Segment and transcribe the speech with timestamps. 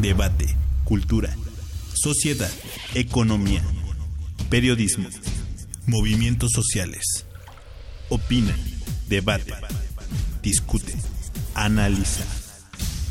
[0.00, 1.34] debate, cultura,
[1.94, 2.50] sociedad,
[2.94, 3.62] economía,
[4.48, 5.08] periodismo,
[5.86, 7.26] movimientos sociales.
[8.08, 8.56] Opina,
[9.08, 9.52] debate,
[10.42, 10.96] discute,
[11.54, 12.24] analiza.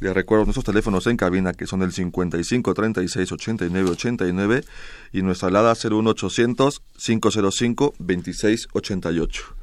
[0.00, 4.64] Les recuerdo nuestros teléfonos en cabina que son el 55 36 89 89
[5.12, 9.57] y nuestra alada 01800 505 26 88.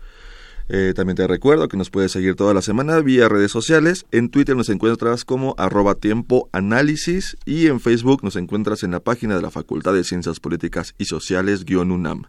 [0.67, 4.05] Eh, también te recuerdo que nos puedes seguir toda la semana vía redes sociales.
[4.11, 8.99] En Twitter nos encuentras como arroba tiempo análisis y en Facebook nos encuentras en la
[8.99, 12.23] página de la Facultad de Ciencias Políticas y Sociales UNAM.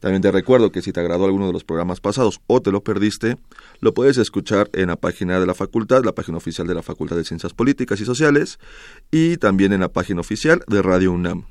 [0.00, 2.82] También te recuerdo que si te agradó alguno de los programas pasados o te lo
[2.82, 3.36] perdiste,
[3.80, 7.16] lo puedes escuchar en la página de la facultad, la página oficial de la Facultad
[7.16, 8.58] de Ciencias Políticas y Sociales
[9.10, 11.46] y también en la página oficial de Radio UNAM.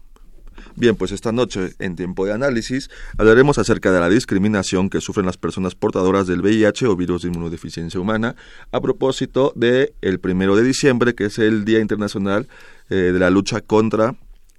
[0.80, 5.26] Bien, pues esta noche, en tiempo de análisis, hablaremos acerca de la discriminación que sufren
[5.26, 8.36] las personas portadoras del VIH o virus de inmunodeficiencia humana,
[8.72, 12.48] a propósito del el primero de diciembre, que es el Día Internacional
[12.92, 14.18] eh, de la Lucha contra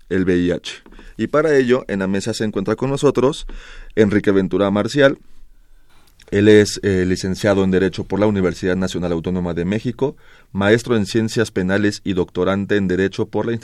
[0.09, 0.83] el VIH.
[1.19, 3.47] Y para ello, en la mesa se encuentra con nosotros
[3.95, 5.19] Enrique Ventura Marcial,
[6.31, 10.17] él es eh, licenciado en Derecho por la Universidad Nacional Autónoma de México,
[10.53, 13.59] maestro en Ciencias Penales y doctorante en Derecho por, la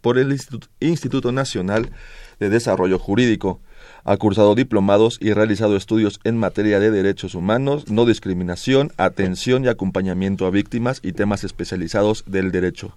[0.00, 0.36] por el
[0.80, 1.90] Instituto Nacional
[2.38, 3.60] de Desarrollo Jurídico.
[4.04, 9.68] Ha cursado diplomados y realizado estudios en materia de derechos humanos, no discriminación, atención y
[9.68, 12.96] acompañamiento a víctimas y temas especializados del derecho.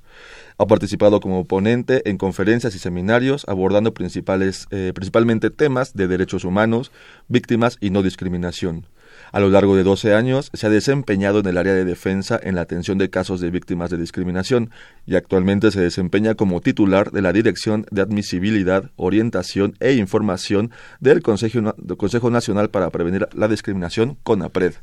[0.57, 6.45] Ha participado como ponente en conferencias y seminarios abordando principales, eh, principalmente temas de derechos
[6.45, 6.91] humanos,
[7.27, 8.85] víctimas y no discriminación.
[9.33, 12.53] A lo largo de 12 años se ha desempeñado en el área de defensa en
[12.53, 14.69] la atención de casos de víctimas de discriminación
[15.07, 21.23] y actualmente se desempeña como titular de la Dirección de Admisibilidad, Orientación e Información del
[21.23, 24.75] Consejo, Nacional para Prevenir la Discriminación, CONAPRED,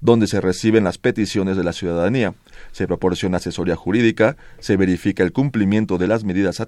[0.00, 2.34] donde se reciben las peticiones de la ciudadanía,
[2.72, 6.60] se proporciona asesoría jurídica, se verifica el cumplimiento de las medidas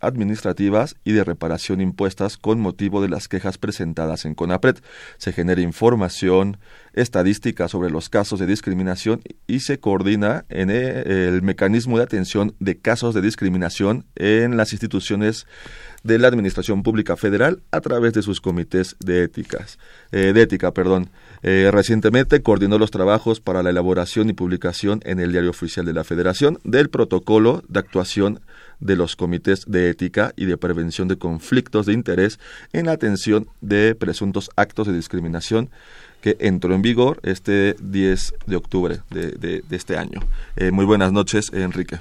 [0.00, 4.78] administrativas y de reparación impuestas con motivo de las quejas presentadas en CONAPRED,
[5.18, 6.58] se genera información,
[6.92, 12.54] estadística sobre los casos de discriminación y se coordina en eh, el mecanismo de atención
[12.58, 15.46] de casos de discriminación en las instituciones
[16.02, 19.78] de la Administración Pública Federal a través de sus comités de éticas,
[20.12, 21.10] eh, de ética, perdón.
[21.42, 25.94] Eh, recientemente coordinó los trabajos para la elaboración y publicación en el Diario Oficial de
[25.94, 28.40] la Federación del protocolo de actuación
[28.80, 32.38] de los comités de ética y de prevención de conflictos de interés
[32.72, 35.70] en atención de presuntos actos de discriminación
[36.20, 40.20] que entró en vigor este 10 de octubre de, este año.
[40.56, 41.98] Eh, muy buenas noches, Enrique.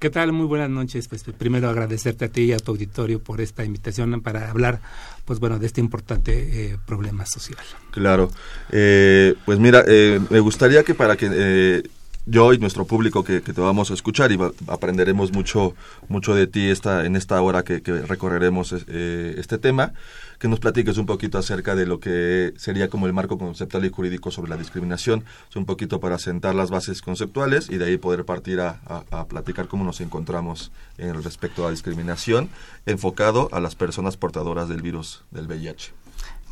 [0.00, 0.32] ¿Qué tal?
[0.32, 1.08] Muy buenas noches.
[1.08, 4.80] Pues primero agradecerte a ti y a tu auditorio por esta invitación para hablar,
[5.26, 6.32] pues bueno, de este importante
[6.72, 7.62] eh, problema social.
[7.90, 8.30] Claro.
[8.72, 9.84] Eh, pues mira,
[10.30, 11.84] me gustaría que para que
[12.24, 14.38] yo y nuestro público que, te vamos a escuchar y
[14.68, 15.74] aprenderemos mucho,
[16.08, 19.92] mucho de ti esta, en esta hora que, recorreremos este tema,
[20.40, 23.90] que nos platiques un poquito acerca de lo que sería como el marco conceptual y
[23.90, 25.24] jurídico sobre la discriminación,
[25.54, 28.80] un poquito para sentar las bases conceptuales y de ahí poder partir a,
[29.28, 32.48] platicar cómo nos encontramos en respecto a la discriminación
[32.86, 35.92] enfocado a las personas portadoras del virus del VIH.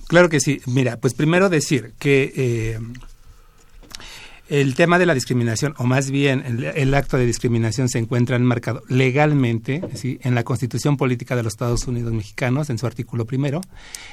[0.06, 0.60] Claro que sí.
[0.66, 2.78] Mira, pues primero decir que eh,
[4.48, 6.42] el tema de la discriminación, o más bien
[6.74, 10.18] el, acto de discriminación, se encuentra enmarcado legalmente ¿sí?
[10.22, 13.60] en la Constitución Política de los Estados Unidos Mexicanos, en su artículo primero,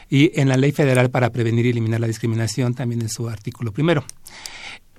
[0.09, 3.71] y en la Ley Federal para Prevenir y Eliminar la Discriminación, también en su artículo
[3.71, 4.03] primero.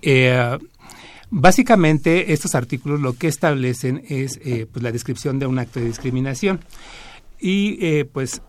[0.01, 0.59] Eh,
[1.29, 5.87] básicamente, estos artículos lo que establecen es eh, pues, la descripción de un acto de
[5.87, 6.61] discriminación.
[7.39, 8.41] Y eh, pues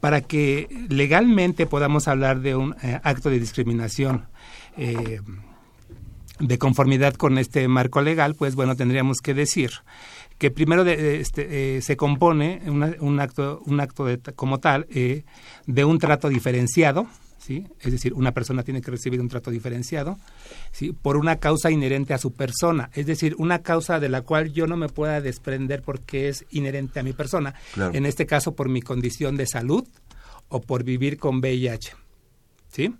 [0.00, 2.74] para que legalmente podamos hablar de un
[3.04, 4.26] acto de discriminación,
[6.38, 9.70] de conformidad con este marco legal, pues bueno, tendríamos que decir
[10.38, 15.24] que primero de, este, eh, se compone un acto, un acto de, como tal eh,
[15.66, 17.06] de un trato diferenciado,
[17.38, 17.66] ¿sí?
[17.80, 20.18] es decir, una persona tiene que recibir un trato diferenciado
[20.72, 20.92] ¿sí?
[20.92, 24.66] por una causa inherente a su persona, es decir, una causa de la cual yo
[24.66, 28.82] no me pueda desprender porque es inherente a mi persona, en este caso por mi
[28.82, 29.86] condición de salud
[30.48, 31.94] o por vivir con VIH.
[32.68, 32.94] ¿sí?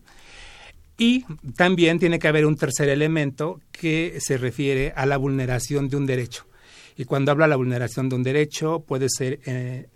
[1.03, 1.25] Y
[1.57, 6.07] también tiene que haber un tercer elemento que se refiere a la vulneración de un
[6.07, 6.47] derecho.
[6.97, 9.89] Y cuando habla de la vulneración de un derecho, puede ser eh,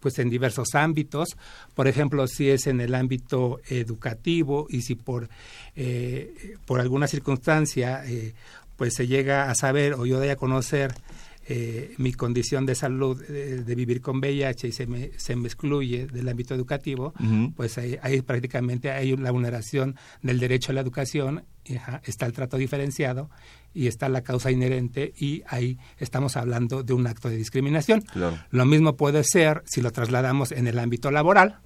[0.00, 1.36] pues en diversos ámbitos.
[1.76, 5.28] Por ejemplo, si es en el ámbito educativo y si por,
[5.76, 8.34] eh, por alguna circunstancia eh,
[8.74, 10.94] pues se llega a saber o yo doy a conocer
[11.46, 15.46] eh, mi condición de salud eh, de vivir con VIH y se me, se me
[15.46, 17.12] excluye del ámbito educativo,
[17.54, 21.44] pues ahí, prácticamente hay la vulneración del derecho a la educación,
[22.04, 23.30] está el trato diferenciado
[23.74, 28.02] y está la causa inherente y ahí estamos hablando de un acto de discriminación.
[28.50, 31.58] Lo mismo puede ser si lo trasladamos en el ámbito laboral,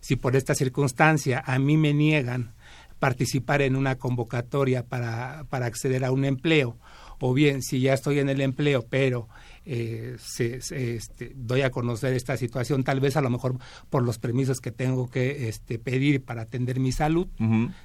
[0.00, 2.52] si por esta circunstancia a mí me niegan
[2.98, 6.76] participar en una convocatoria para, para acceder a un empleo
[7.24, 9.28] o bien si ya estoy en el empleo, pero
[9.64, 13.58] eh, se, este, doy a conocer esta situación, tal vez a lo mejor
[13.90, 17.28] por los permisos que tengo que este, pedir para atender mi salud,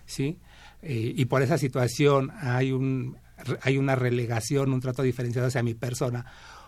[0.07, 0.39] ¿sí?
[0.81, 3.17] Eh, y por esa situación hay, un,
[3.61, 6.25] hay una relegación, un trato diferenciado hacia mi persona,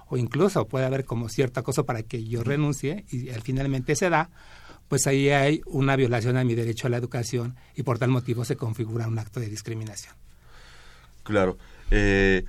[0.08, 4.12] o incluso puede haber como cierta cosa para que yo renuncie y al finalmente se
[4.12, 4.30] da,
[4.88, 8.46] pues ahí hay una violación a mi derecho a la educación y por tal motivo
[8.46, 10.14] se configura un acto de discriminación.
[11.24, 11.58] Claro.
[11.92, 12.46] Eh,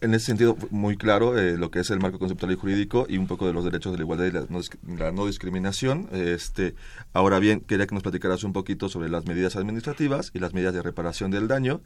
[0.00, 3.18] en ese sentido, muy claro eh, lo que es el marco conceptual y jurídico y
[3.18, 6.08] un poco de los derechos de la igualdad y la no, discriminación.
[6.12, 6.74] Este,
[7.12, 10.72] ahora bien, quería que nos platicaras un poquito sobre las medidas administrativas y las medidas
[10.72, 11.82] de reparación del daño,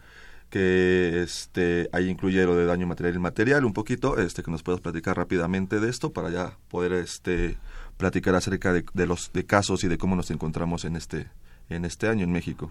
[0.49, 4.63] que este, ahí incluye lo de daño material y inmaterial, un poquito, este, que nos
[4.63, 7.57] puedas platicar rápidamente de esto para ya poder este,
[7.97, 11.27] platicar acerca de, de los de casos y de cómo nos encontramos en este,
[11.69, 12.71] en este año en México.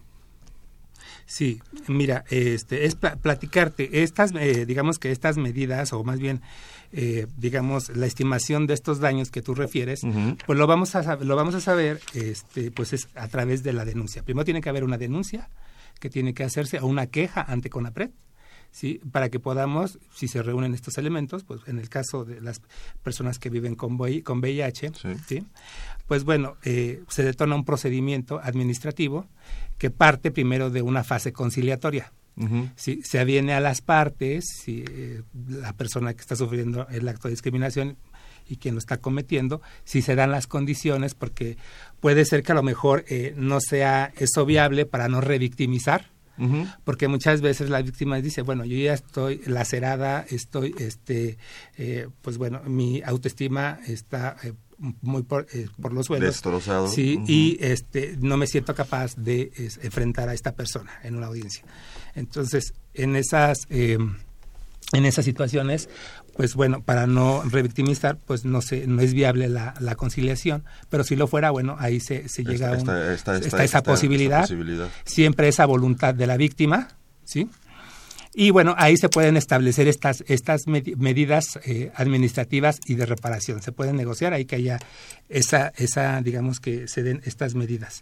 [1.25, 6.41] Sí, mira, este, es platicarte, estas, eh, digamos que estas medidas, o más bien,
[6.91, 10.01] eh, digamos, la estimación de estos daños que tú refieres,
[10.45, 13.85] pues lo vamos a lo vamos a saber, este, pues es a través de la
[13.85, 14.23] denuncia.
[14.23, 15.49] Primero tiene que haber una denuncia
[15.99, 18.11] que tiene que hacerse o una queja ante CONAPRED,
[18.73, 18.99] ¿sí?
[19.11, 22.61] para que podamos, si se reúnen estos elementos, pues en el caso de las
[23.03, 24.91] personas que viven con, con VIH,
[25.27, 25.45] sí.
[26.07, 29.27] pues bueno, eh, se detona un procedimiento administrativo
[29.77, 32.11] que parte primero de una fase conciliatoria.
[32.75, 37.27] Si se aviene a las partes, si eh, la persona que está sufriendo el acto
[37.27, 37.95] de discriminación
[38.47, 41.57] y quien lo está cometiendo, si se dan las condiciones, porque
[41.99, 46.07] puede ser que a lo mejor eh, no sea eso viable para no revictimizar,
[46.83, 51.37] porque muchas veces la víctima dice, bueno, yo ya estoy lacerada, estoy, este,
[51.77, 54.35] eh, pues bueno, mi autoestima está
[55.01, 56.29] muy por, eh, por los suelos.
[56.29, 56.87] Destrozado.
[56.87, 59.51] Sí, y este, no me siento capaz de
[59.81, 61.63] enfrentar a esta persona en una audiencia.
[62.15, 63.97] Entonces, en esas, eh,
[64.93, 65.89] en esas situaciones,
[66.35, 71.03] pues bueno, para no revictimizar, pues no se, no es viable la, la conciliación, pero
[71.03, 74.49] si lo fuera, bueno, ahí se, se llega a está, esa posibilidad,
[75.05, 76.89] siempre esa voluntad de la víctima,
[77.23, 77.49] ¿sí?
[78.35, 83.61] Y bueno, ahí se pueden establecer estas, estas medidas eh, administrativas y de reparación.
[83.61, 84.79] Se pueden negociar ahí que haya
[85.29, 88.01] esa, esa digamos que se den estas medidas.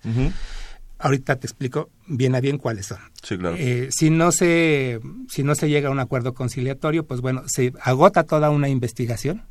[1.01, 2.99] Ahorita te explico bien a bien cuáles son.
[3.23, 3.55] Sí, claro.
[3.57, 7.73] Eh, si, no se, si no se llega a un acuerdo conciliatorio, pues bueno, se
[7.81, 9.43] agota toda una investigación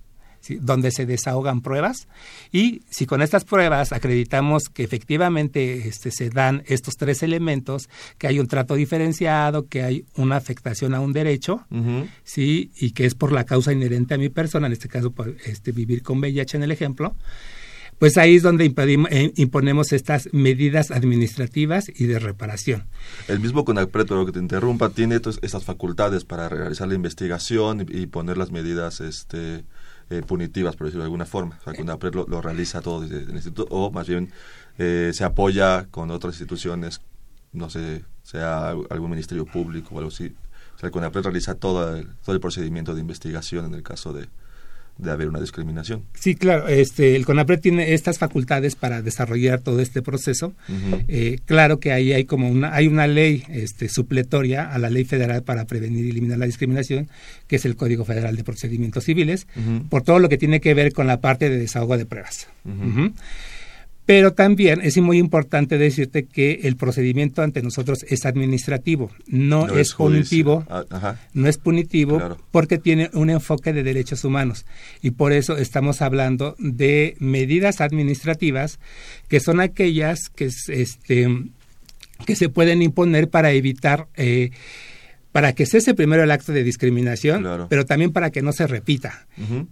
[0.61, 2.09] donde se desahogan pruebas
[2.51, 7.89] y si con estas pruebas acreditamos que efectivamente este, se dan estos tres elementos,
[8.19, 11.67] que hay un trato diferenciado, que hay una afectación a un derecho,
[12.25, 15.37] sí, y que es por la causa inherente a mi persona, en este caso por
[15.45, 17.15] este, vivir con VIH en el ejemplo,
[18.01, 22.87] pues ahí es donde eh, imponemos estas medidas administrativas y de reparación.
[23.29, 27.99] El mismo CONAPRED, lo que te interrumpa, tiene estas facultades para realizar la investigación y,
[27.99, 29.65] y poner las medidas este,
[30.09, 31.59] eh, punitivas, por decirlo de alguna forma.
[31.61, 34.33] O sea, CONAPRED lo, lo, realiza todo desde el instituto, o más bien
[34.79, 37.03] eh, se apoya con otras instituciones,
[37.53, 40.35] no sé, sea algún ministerio público o algo así.
[40.75, 44.15] O sea, el CONAPRED realiza todo el, todo el procedimiento de investigación en el caso
[44.15, 44.31] de,
[45.01, 46.05] de haber una discriminación.
[46.15, 46.69] Sí, claro.
[46.69, 50.53] Este, el CONAPRED tiene estas facultades para desarrollar todo este proceso.
[51.09, 55.05] Eh, claro que ahí hay como una hay una ley este, supletoria a la ley
[55.05, 57.09] federal para prevenir y eliminar la discriminación,
[57.47, 59.47] que es el Código Federal de Procedimientos Civiles,
[59.89, 62.49] por todo lo que tiene que ver con la parte de desahogo de pruebas.
[64.11, 69.95] Pero también es muy importante decirte que el procedimiento ante nosotros es administrativo, no, es,
[69.95, 74.67] punitivo, ah, no es punitivo porque tiene un enfoque de derechos humanos.
[75.01, 78.81] Y por eso estamos hablando de medidas administrativas
[79.29, 81.29] que son aquellas que este
[82.27, 84.51] que se pueden imponer para evitar eh,
[85.33, 89.27] para que cese primero el acto de discriminación, pero también para que no se repita.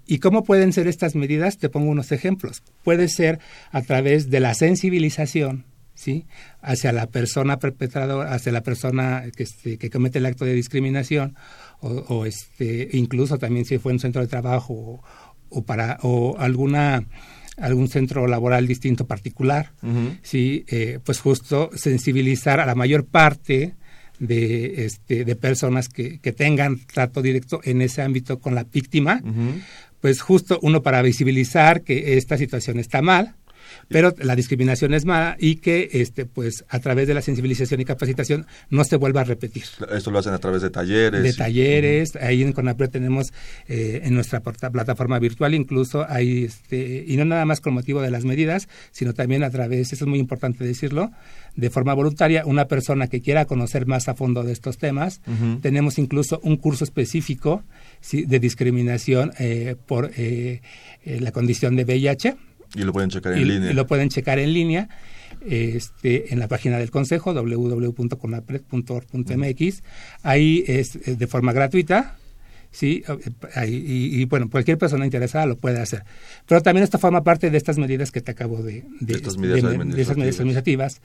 [0.06, 1.58] ¿Y cómo pueden ser estas medidas?
[1.58, 2.62] Te pongo unos ejemplos.
[2.84, 3.40] Puede ser
[3.72, 6.26] a través de la sensibilización, ¿sí?
[6.62, 11.34] Hacia la persona perpetradora, hacia la persona que, este, que comete el acto de discriminación,
[11.80, 15.02] o, este, incluso también si fue un centro de trabajo
[15.48, 17.04] o, para o alguna
[17.56, 19.72] algún centro laboral distinto particular,
[20.22, 23.74] sí, eh, pues justo sensibilizar a la mayor parte
[24.18, 29.22] de, este, de personas que, que tengan trato directo en ese ámbito con la víctima,
[30.00, 33.34] pues justo uno para visibilizar que esta situación está mal,
[33.88, 37.84] pero la discriminación es mala y que este pues a través de la sensibilización y
[37.84, 39.64] capacitación no se vuelva a repetir.
[39.90, 41.22] Esto lo hacen a través de talleres.
[41.22, 43.32] De talleres, ahí en CONAPRE tenemos
[43.66, 48.10] eh, en nuestra plataforma virtual incluso hay este y no nada más con motivo de
[48.10, 51.10] las medidas, sino también a través, eso es muy importante decirlo,
[51.54, 55.20] de forma voluntaria, una persona que quiera conocer más a fondo de estos temas,
[55.60, 57.64] tenemos incluso un curso específico
[58.12, 60.60] de discriminación eh, por eh,
[61.04, 62.36] la condición de VIH
[62.74, 63.70] y lo pueden checar en línea.
[63.70, 64.88] Y lo pueden checar en línea
[65.46, 69.82] este, en la página del Consejo, www.conapred.org.mx.
[70.22, 72.17] Ahí es de forma gratuita
[72.70, 73.02] ¿sí?
[73.66, 76.04] Y, bueno, cualquier persona interesada lo puede hacer.
[76.46, 78.84] Pero también esto forma parte de estas medidas que te acabo de...
[79.00, 79.64] De, estas medidas,
[80.10, 81.00] administrativas.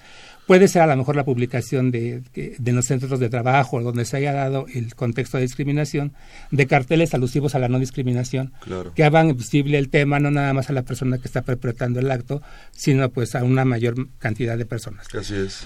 [0.47, 4.17] Puede ser a lo mejor la publicación de, de los centros de trabajo donde se
[4.17, 6.13] haya dado el contexto de discriminación,
[6.51, 8.53] de carteles alusivos a la no discriminación,
[8.95, 12.11] que hagan visible el tema no nada más a la persona que está perpetrando el
[12.11, 12.41] acto,
[12.71, 15.07] sino pues a una mayor cantidad de personas.
[15.13, 15.65] Así es.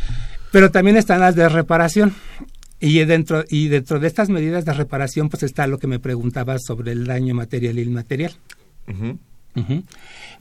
[0.51, 2.13] Pero también están las de reparación.
[2.79, 6.57] Y dentro, y dentro de estas medidas de reparación, pues está lo que me preguntaba
[6.59, 8.33] sobre el daño material e inmaterial.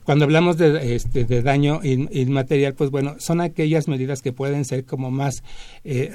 [0.04, 4.84] Cuando hablamos de, este, de daño inmaterial, pues bueno, son aquellas medidas que pueden ser
[4.84, 5.42] como más
[5.84, 6.12] eh,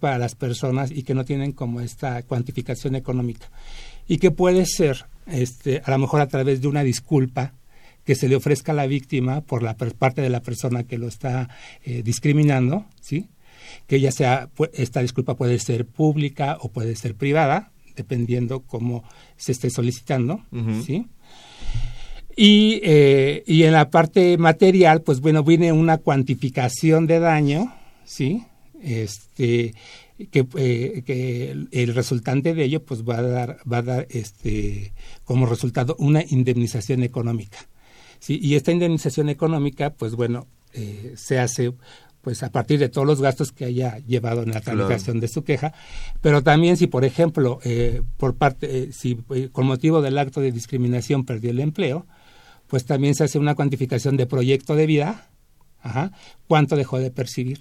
[0.00, 3.48] para las personas y que no tienen como esta cuantificación económica.
[4.08, 7.52] Y que puede ser, este, a lo mejor a través de una disculpa,
[8.04, 11.08] que se le ofrezca a la víctima por la parte de la persona que lo
[11.08, 11.48] está
[11.84, 13.26] eh, discriminando, ¿sí?
[13.86, 19.04] Que ya sea, esta disculpa puede ser pública o puede ser privada, dependiendo cómo
[19.36, 20.42] se esté solicitando,
[20.84, 21.06] ¿sí?
[22.36, 28.44] Y, eh, y en la parte material, pues bueno, viene una cuantificación de daño, ¿sí?
[28.82, 29.74] Este,
[30.30, 34.92] que, eh, que el, resultante de ello pues va a dar, va a dar este,
[35.24, 37.58] como resultado una indemnización económica.
[38.18, 38.38] ¿sí?
[38.42, 41.72] Y esta indemnización económica, pues bueno, eh, se hace
[42.26, 45.44] pues a partir de todos los gastos que haya llevado en la tramitación de su
[45.44, 45.72] queja,
[46.20, 50.40] pero también si por ejemplo eh, por parte eh, si eh, con motivo del acto
[50.40, 52.04] de discriminación perdió el empleo,
[52.66, 55.28] pues también se hace una cuantificación de proyecto de vida,
[55.80, 56.10] ajá,
[56.48, 57.60] cuánto dejó de percibir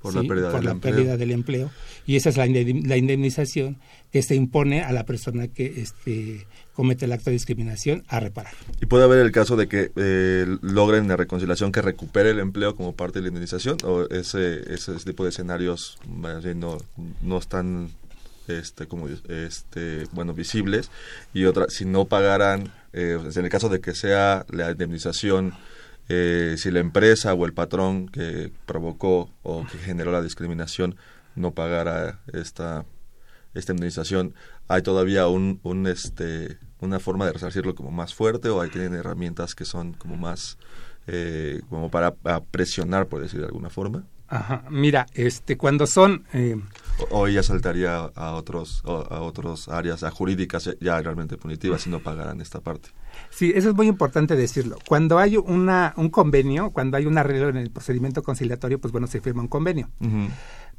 [0.00, 1.70] por la, pérdida, por del la pérdida, del empleo.
[2.06, 3.78] Y esa es la, indemnización
[4.12, 8.54] que se impone a la persona que este comete el acto de discriminación a reparar.
[8.80, 12.76] ¿Y puede haber el caso de que eh, logren la reconciliación que recupere el empleo
[12.76, 16.78] como parte de la indemnización o ese, ese tipo de escenarios no,
[17.20, 17.90] no están
[18.48, 20.90] este, como este, bueno, visibles.
[21.34, 25.54] Y otra, si no pagaran, eh, en el caso de que sea la indemnización
[26.08, 30.96] eh, si la empresa o el patrón que provocó o que generó la discriminación
[31.34, 32.84] no pagara esta,
[33.54, 34.34] esta indemnización,
[34.68, 38.94] ¿hay todavía un, un, este, una forma de resarcirlo como más fuerte o hay tienen
[38.94, 40.58] herramientas que son como más
[41.10, 42.14] eh, como para,
[42.50, 44.04] presionar, por decir de alguna forma?
[44.28, 46.24] Ajá, mira, este, cuando son...
[46.32, 46.56] Eh,
[47.10, 52.00] o, ella saltaría a otros, a otros áreas, a jurídicas ya realmente punitivas si no
[52.00, 52.90] pagaran esta parte.
[53.30, 54.76] Sí, eso es muy importante decirlo.
[54.86, 59.06] Cuando hay una, un convenio, cuando hay un arreglo en el procedimiento conciliatorio, pues bueno,
[59.06, 59.90] se firma un convenio.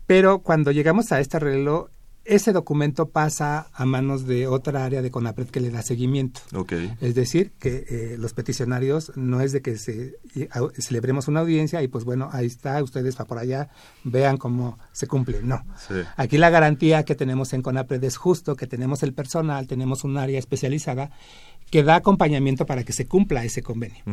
[0.06, 1.90] Pero cuando llegamos a este arreglo,
[2.30, 6.42] ese documento pasa a manos de otra área de CONAPRED que le da seguimiento.
[6.54, 6.94] Okay.
[7.02, 10.16] Es decir, que eh, los peticionarios no es de que se
[10.78, 13.70] celebremos una audiencia y pues bueno, ahí está, ustedes para por allá,
[14.04, 15.42] vean cómo se cumple.
[15.42, 15.64] No.
[16.18, 20.18] Aquí la garantía que tenemos en CONAPRED es justo, que tenemos el personal, tenemos un
[20.18, 21.12] área especializada
[21.70, 24.04] que da acompañamiento para que se cumpla ese convenio.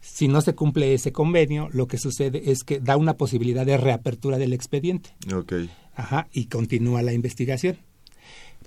[0.00, 3.76] Si no se cumple ese convenio, lo que sucede es que da una posibilidad de
[3.76, 5.10] reapertura del expediente.
[5.32, 5.70] Okay.
[5.98, 7.76] Ajá, y continúa la investigación.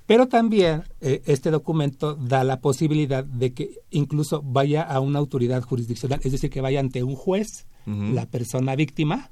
[0.06, 5.64] Pero también eh, este documento da la posibilidad de que incluso vaya a una autoridad
[5.64, 9.32] jurisdiccional, es decir, que vaya ante un juez la persona víctima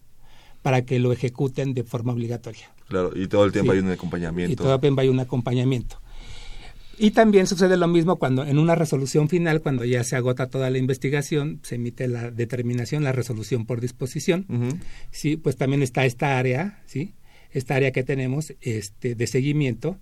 [0.62, 2.72] para que lo ejecuten de forma obligatoria.
[2.88, 4.54] Claro, y todo el tiempo hay un acompañamiento.
[4.54, 6.00] Y todo el tiempo hay un acompañamiento.
[6.98, 10.70] Y también sucede lo mismo cuando en una resolución final, cuando ya se agota toda
[10.70, 14.46] la investigación, se emite la determinación, la resolución por disposición.
[15.12, 17.14] Sí, pues también está esta área, sí,
[17.52, 19.98] esta área que tenemos, este, de seguimiento,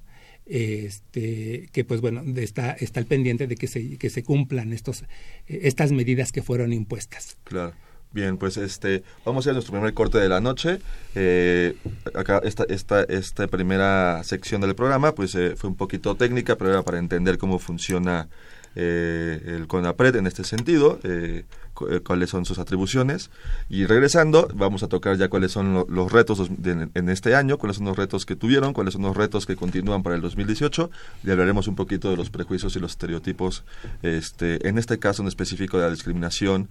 [0.46, 5.04] este, que pues bueno está está al pendiente de que se que se cumplan estos
[5.46, 7.38] estas medidas que fueron impuestas.
[7.44, 7.74] Claro.
[8.12, 10.80] Bien, pues este, vamos a ir a nuestro primer corte de la noche.
[11.14, 11.76] Eh,
[12.16, 16.72] acá esta, esta, esta primera sección del programa pues eh, fue un poquito técnica, pero
[16.72, 18.30] era para entender cómo funciona
[18.80, 21.46] eh, el CONAPRED en este sentido, eh,
[21.90, 23.32] eh, cuáles son sus atribuciones.
[23.70, 27.88] Y regresando, vamos a tocar ya cuáles son los retos en este año, cuáles son
[27.88, 30.92] los retos que tuvieron, cuáles son los retos que continúan para el 2018.
[31.24, 33.64] Y hablaremos un poquito de los prejuicios y los estereotipos,
[34.04, 36.70] este, en este caso en específico de la discriminación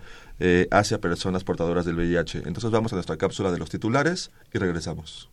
[0.70, 2.42] hacia personas portadoras del VIH.
[2.46, 5.28] Entonces vamos a nuestra cápsula de los titulares y regresamos.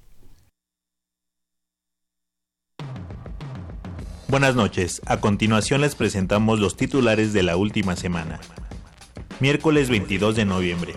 [4.33, 4.99] Buenas noches.
[5.05, 8.39] A continuación les presentamos los titulares de la última semana.
[9.39, 10.95] Miércoles 22 de noviembre.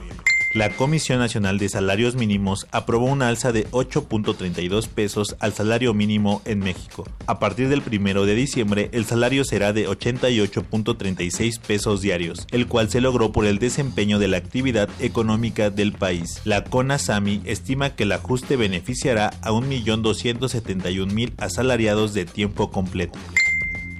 [0.56, 6.40] La Comisión Nacional de Salarios Mínimos aprobó una alza de 8.32 pesos al salario mínimo
[6.46, 7.06] en México.
[7.26, 12.88] A partir del 1 de diciembre, el salario será de 88.36 pesos diarios, el cual
[12.88, 16.40] se logró por el desempeño de la actividad económica del país.
[16.46, 23.18] La CONASAMI estima que el ajuste beneficiará a 1.271.000 asalariados de tiempo completo.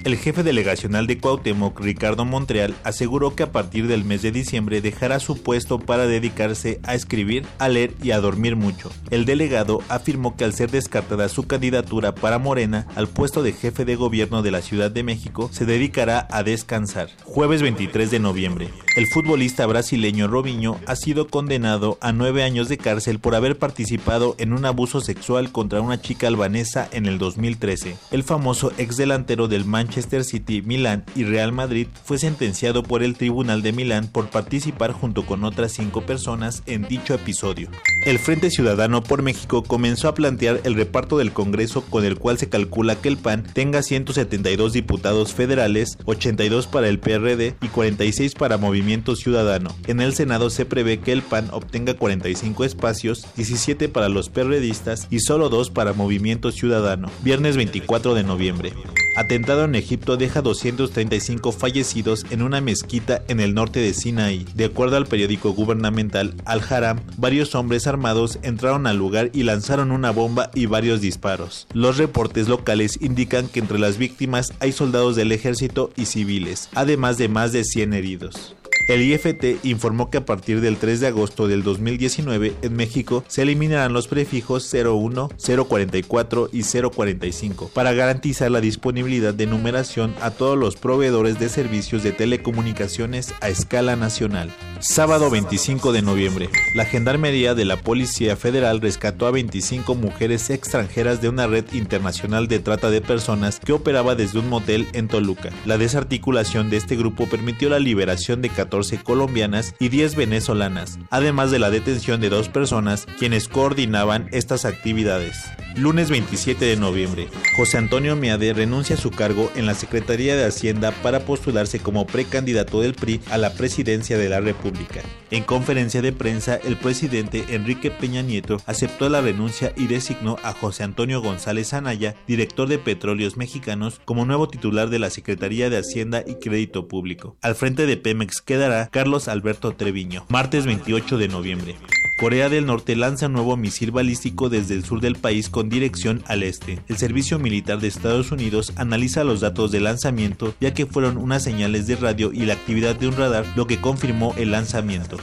[0.07, 4.81] El jefe delegacional de Cuauhtémoc, Ricardo Montreal, aseguró que a partir del mes de diciembre
[4.81, 8.93] dejará su puesto para dedicarse a escribir, a leer y a dormir mucho.
[9.11, 13.85] El delegado afirmó que al ser descartada su candidatura para Morena al puesto de jefe
[13.85, 17.09] de gobierno de la Ciudad de México, se dedicará a descansar.
[17.25, 18.69] Jueves 23 de noviembre.
[18.95, 24.37] El futbolista brasileño Robinho ha sido condenado a nueve años de cárcel por haber participado
[24.39, 27.97] en un abuso sexual contra una chica albanesa en el 2013.
[28.13, 33.03] El famoso ex delantero del Manchester Manchester City, Milán y Real Madrid, fue sentenciado por
[33.03, 37.71] el Tribunal de Milán por participar junto con otras cinco personas en dicho episodio.
[38.05, 42.37] El Frente Ciudadano por México comenzó a plantear el reparto del Congreso con el cual
[42.37, 48.35] se calcula que el PAN tenga 172 diputados federales, 82 para el PRD y 46
[48.35, 49.75] para Movimiento Ciudadano.
[49.87, 55.09] En el Senado se prevé que el PAN obtenga 45 espacios, 17 para los PRDistas
[55.09, 57.11] y solo 2 para Movimiento Ciudadano.
[57.23, 58.75] Viernes 24 de noviembre.
[59.17, 64.47] Atentado en Egipto deja 235 fallecidos en una mezquita en el norte de Sinaí.
[64.55, 70.11] De acuerdo al periódico gubernamental Al-Haram, varios hombres armados entraron al lugar y lanzaron una
[70.11, 71.67] bomba y varios disparos.
[71.73, 77.17] Los reportes locales indican que entre las víctimas hay soldados del ejército y civiles, además
[77.17, 78.55] de más de 100 heridos.
[78.89, 83.43] El IFT informó que a partir del 3 de agosto del 2019 en México se
[83.43, 85.31] eliminarán los prefijos 01,
[85.69, 92.05] 044 y 045 para garantizar la disponibilidad de numeración a todos los proveedores de servicios
[92.05, 94.53] de telecomunicaciones a escala nacional.
[94.79, 101.21] Sábado 25 de noviembre, la Gendarmería de la Policía Federal rescató a 25 mujeres extranjeras
[101.21, 105.51] de una red internacional de trata de personas que operaba desde un motel en Toluca.
[105.65, 108.66] La desarticulación de este grupo permitió la liberación de 14
[109.05, 115.45] colombianas y 10 venezolanas, además de la detención de dos personas quienes coordinaban estas actividades.
[115.77, 120.47] Lunes 27 de noviembre, José Antonio Miade renuncia a su cargo en la Secretaría de
[120.47, 125.03] Hacienda para postularse como precandidato del PRI a la presidencia de la República.
[125.31, 130.53] En conferencia de prensa, el presidente Enrique Peña Nieto aceptó la renuncia y designó a
[130.53, 135.79] José Antonio González Anaya, director de Petróleos Mexicanos, como nuevo titular de la Secretaría de
[135.79, 137.37] Hacienda y Crédito Público.
[137.43, 140.25] Al frente de Pemex quedará Carlos Alberto Treviño.
[140.31, 141.77] Martes 28 de noviembre.
[142.19, 146.43] Corea del Norte lanza nuevo misil balístico desde el sur del país con dirección al
[146.43, 146.79] este.
[146.89, 151.45] El Servicio Militar de Estados Unidos analiza los datos del lanzamiento ya que fueron unas
[151.45, 155.19] señales de radio y la actividad de un radar lo que confirmó el lanzamiento.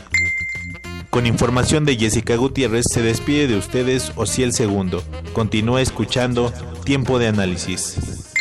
[1.10, 5.04] Con información de Jessica Gutiérrez se despide de ustedes el Segundo.
[5.34, 6.54] Continúa escuchando
[6.86, 8.33] Tiempo de Análisis.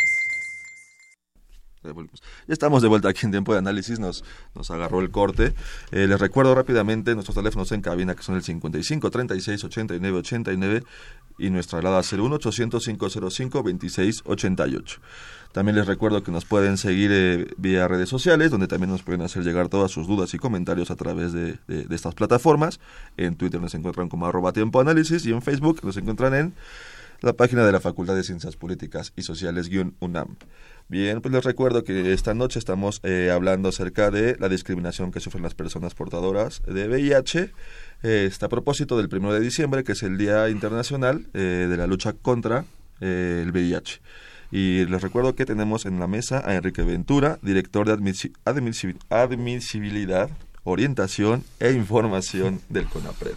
[2.47, 5.55] Ya estamos de vuelta aquí en tiempo de análisis, nos, nos agarró el corte.
[5.91, 10.85] Eh, les recuerdo rápidamente nuestros teléfonos en cabina que son el 55 36 89 89
[11.39, 15.01] y nuestra alada 01 800 505 26 88.
[15.53, 19.23] También les recuerdo que nos pueden seguir eh, vía redes sociales, donde también nos pueden
[19.23, 22.81] hacer llegar todas sus dudas y comentarios a través de, de estas plataformas.
[23.17, 26.55] En Twitter nos encuentran como arroba tiempo análisis y en Facebook nos encuentran en
[27.23, 30.37] la página de la Facultad de Ciencias Políticas y Sociales-UNAM.
[30.93, 35.21] Bien, pues les recuerdo que esta noche estamos eh, hablando acerca de la discriminación que
[35.21, 37.51] sufren las personas portadoras de VIH.
[38.03, 41.77] Eh, está a propósito del 1 de diciembre, que es el Día Internacional eh, de
[41.79, 42.67] la Lucha contra
[43.01, 44.03] el VIH.
[44.51, 48.13] Y les recuerdo que tenemos en la mesa a Enrique Ventura, director de
[49.15, 50.29] admisibilidad,
[50.63, 53.37] orientación e información del CONAPRED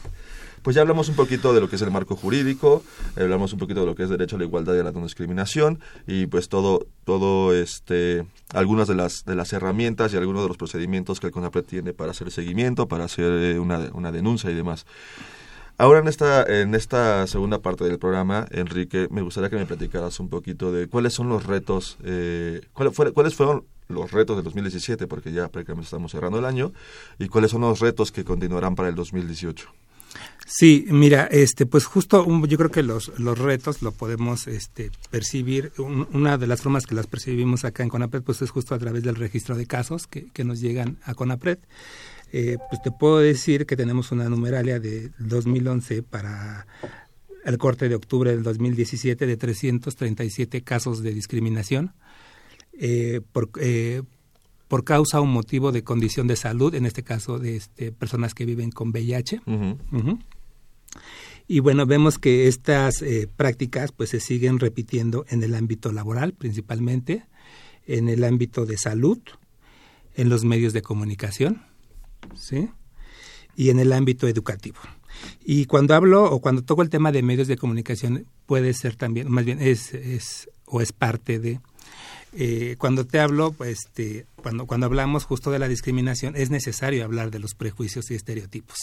[0.66, 2.82] pues ya hablamos un poquito de lo que es el marco jurídico,
[3.16, 5.04] hablamos un poquito de lo que es derecho a la igualdad y a la no
[5.04, 10.48] discriminación y pues todo todo este algunas de las de las herramientas y algunos de
[10.48, 14.50] los procedimientos que el CONAPRED tiene para hacer seguimiento, para hacer eh, una, una denuncia
[14.50, 14.88] y demás.
[15.78, 20.20] Ahora en esta, en esta segunda parte del programa, Enrique, me gustaría que me platicaras
[20.20, 25.06] un poquito de cuáles son los retos, eh, cuáles, cuáles fueron los retos del 2017,
[25.06, 26.72] porque ya prácticamente estamos cerrando el año,
[27.20, 29.85] y cuáles son los retos que continuarán para el 2018.
[30.48, 35.72] Sí, mira, este, pues justo yo creo que los, los retos lo podemos este, percibir.
[35.78, 39.04] una de las formas que las percibimos acá en CONAPRED pues es justo a través
[39.04, 41.58] del registro de casos que, que nos llegan a CONAPRED.
[42.32, 46.68] Eh, pues te puedo decir que tenemos una numeralia de 2011 para
[47.44, 51.94] el corte de octubre del 2017 de 337 casos de discriminación
[52.74, 54.02] eh, por, eh,
[54.68, 58.46] por causa o motivo de condición de salud, en este caso de este, personas que
[58.46, 59.42] viven con VIH.
[61.48, 66.34] Y bueno, vemos que estas eh, prácticas pues se siguen repitiendo en el ámbito laboral
[66.34, 67.26] principalmente,
[67.86, 69.20] en el ámbito de salud,
[70.16, 71.62] en los medios de comunicación,
[72.34, 72.70] ¿sí?
[73.56, 74.80] Y en el ámbito educativo.
[75.44, 79.32] Y cuando hablo o cuando toco el tema de medios de comunicación puede ser también,
[79.32, 81.60] más bien es, es o es parte de
[82.38, 87.06] eh, cuando te hablo, pues, este, cuando, cuando hablamos justo de la discriminación, es necesario
[87.06, 88.78] hablar de los prejuicios y estereotipos,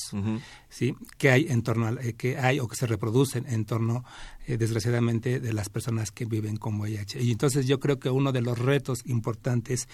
[0.71, 0.95] ¿sí?
[1.19, 4.05] Que hay en torno a, eh, que hay o que se reproducen en torno,
[4.47, 7.23] eh, desgraciadamente, de las personas que viven con VIH.
[7.23, 9.87] Y entonces yo creo que uno de los retos importantes,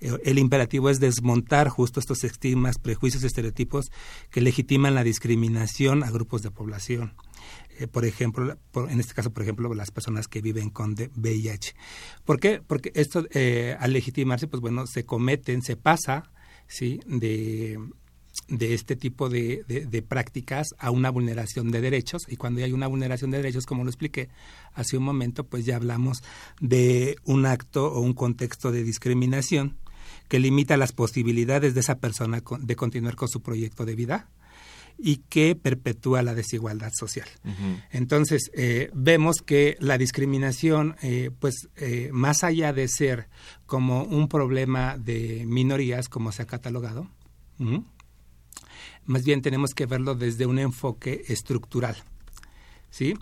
[0.00, 3.90] el imperativo es desmontar justo estos estigmas, prejuicios y estereotipos
[4.30, 7.12] que legitiman la discriminación a grupos de población.
[7.80, 8.58] Eh, por ejemplo,
[8.90, 11.74] en este caso, por ejemplo, las personas que viven con VIH.
[12.26, 12.60] ¿Por qué?
[12.60, 16.30] Porque esto, eh, al legitimarse, pues bueno, se cometen, se pasa,
[16.68, 17.78] ¿sí?, de,
[18.48, 22.86] de este tipo de, de, prácticas a una vulneración de derechos y cuando hay una
[22.86, 24.28] vulneración de derechos, como lo expliqué
[24.74, 26.22] hace un momento, pues ya hablamos
[26.60, 29.78] de un acto o un contexto de discriminación
[30.28, 34.28] que limita las posibilidades de esa persona de continuar con su proyecto de vida
[35.02, 37.28] y que perpetúa la desigualdad social.
[37.90, 43.28] Entonces, eh, vemos que la discriminación, eh, pues, eh, más allá de ser
[43.66, 47.08] como un problema de minorías, como se ha catalogado,
[49.04, 51.96] más bien tenemos que verlo desde un enfoque estructural.
[52.90, 53.14] ¿Sí?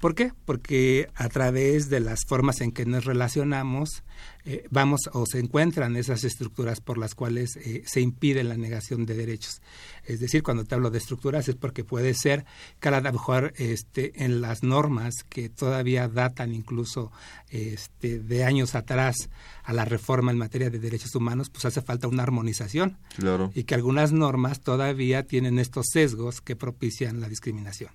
[0.00, 0.32] ¿Por qué?
[0.46, 4.02] Porque a través de las formas en que nos relacionamos,
[4.46, 9.04] eh, vamos o se encuentran esas estructuras por las cuales eh, se impide la negación
[9.04, 9.60] de derechos.
[10.06, 12.46] Es decir, cuando te hablo de estructuras es porque puede ser
[12.80, 17.12] que a lo mejor este, en las normas que todavía datan incluso
[17.50, 19.28] este, de años atrás
[19.64, 22.96] a la reforma en materia de derechos humanos, pues hace falta una armonización.
[23.16, 23.50] Claro.
[23.54, 27.90] Y que algunas normas todavía tienen estos sesgos que propician la discriminación.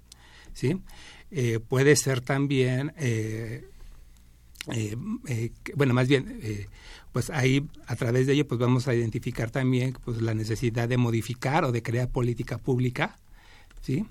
[0.54, 0.80] ¿Sí?
[1.38, 3.68] Eh, puede ser también, eh,
[4.74, 4.96] eh,
[5.76, 6.40] bueno, más bien,
[7.12, 10.96] pues ahí a través de ello pues vamos a identificar también pues la necesidad de
[10.96, 13.18] modificar o de crear política pública,
[13.82, 14.06] ¿sí?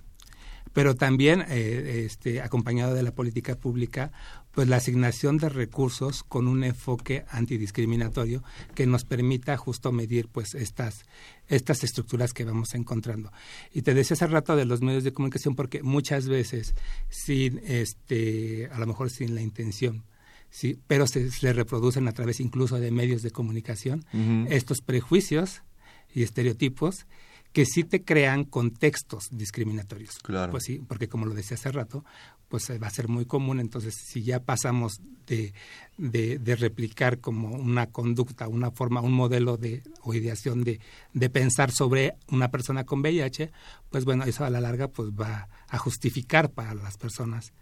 [0.74, 4.12] Pero también, este, acompañado de la política pública,
[4.54, 8.42] pues la asignación de recursos con un enfoque antidiscriminatorio
[8.74, 11.04] que nos permita justo medir pues estas
[11.48, 13.30] estas estructuras que vamos encontrando.
[13.72, 16.74] Y te decía hace rato de los medios de comunicación porque muchas veces
[17.08, 20.04] sin este a lo mejor sin la intención
[20.50, 24.04] sí, pero se, reproducen a través incluso de medios de comunicación
[24.48, 25.62] estos prejuicios
[26.14, 27.06] y estereotipos
[27.54, 30.18] que sí te crean contextos discriminatorios.
[30.18, 30.50] Claro.
[30.50, 32.04] Pues sí, porque como lo decía hace rato,
[32.48, 33.60] pues va a ser muy común.
[33.60, 35.54] Entonces, si ya pasamos de,
[35.96, 40.80] de, replicar como una conducta, una forma, un modelo de o ideación de,
[41.12, 43.50] de pensar sobre una persona con VIH,
[43.90, 47.52] pues bueno, eso a la larga pues va a justificar para las personas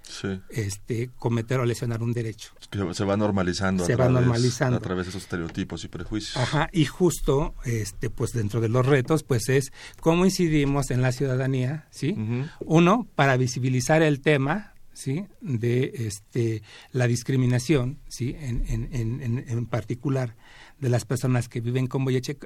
[0.50, 2.52] este cometer o lesionar un derecho.
[2.92, 4.76] Se va normalizando, se a, va través, normalizando.
[4.76, 6.36] a través de esos estereotipos y prejuicios.
[6.36, 11.12] Ajá, y justo este pues dentro de los retos pues es cómo incidimos en la
[11.12, 12.16] ciudadanía, ¿sí?
[12.60, 15.24] Uno, para visibilizar el tema ¿sí?
[15.40, 18.37] de este, la discriminación, ¿sí?
[18.38, 20.37] En, en, en, particular
[20.78, 22.38] de las personas que viven con VIH,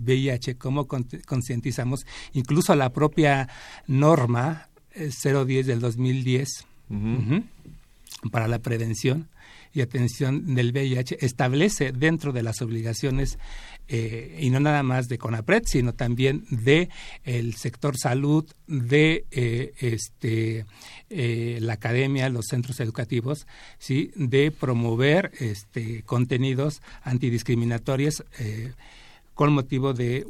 [0.00, 3.48] VIH cómo concientizamos, incluso la propia
[3.86, 6.66] norma 010 eh, del 2010,
[8.30, 9.28] para la prevención
[9.72, 13.38] y atención del VIH establece dentro de las obligaciones
[13.90, 16.90] eh, y no nada más de CONAPRED, sino también de
[17.24, 20.66] el sector salud, de eh, este
[21.08, 23.46] eh, la academia, los centros educativos,
[23.78, 28.24] sí, de promover este contenidos antidiscriminatorios
[29.38, 30.26] con motivo de,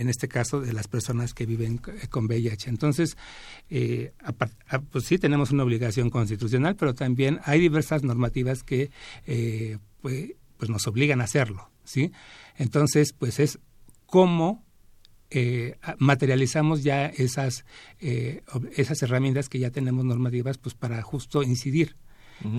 [0.00, 2.70] en este caso, de las personas que viven con VIH.
[2.70, 3.18] Entonces,
[3.68, 8.90] pues sí tenemos una obligación constitucional, pero también hay diversas normativas que
[10.00, 12.12] pues, pues nos obligan a hacerlo, ¿sí?
[12.56, 13.58] Entonces, pues es
[14.06, 14.64] cómo
[15.28, 17.66] eh, materializamos ya esas,
[18.00, 18.40] eh,
[18.74, 21.94] esas herramientas que ya tenemos normativas pues para justo incidir,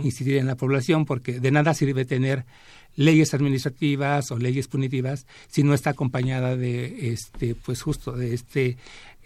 [0.03, 2.45] incidir en la población, porque de nada sirve tener
[2.95, 8.77] leyes administrativas o leyes punitivas si no está acompañada de este pues justo de este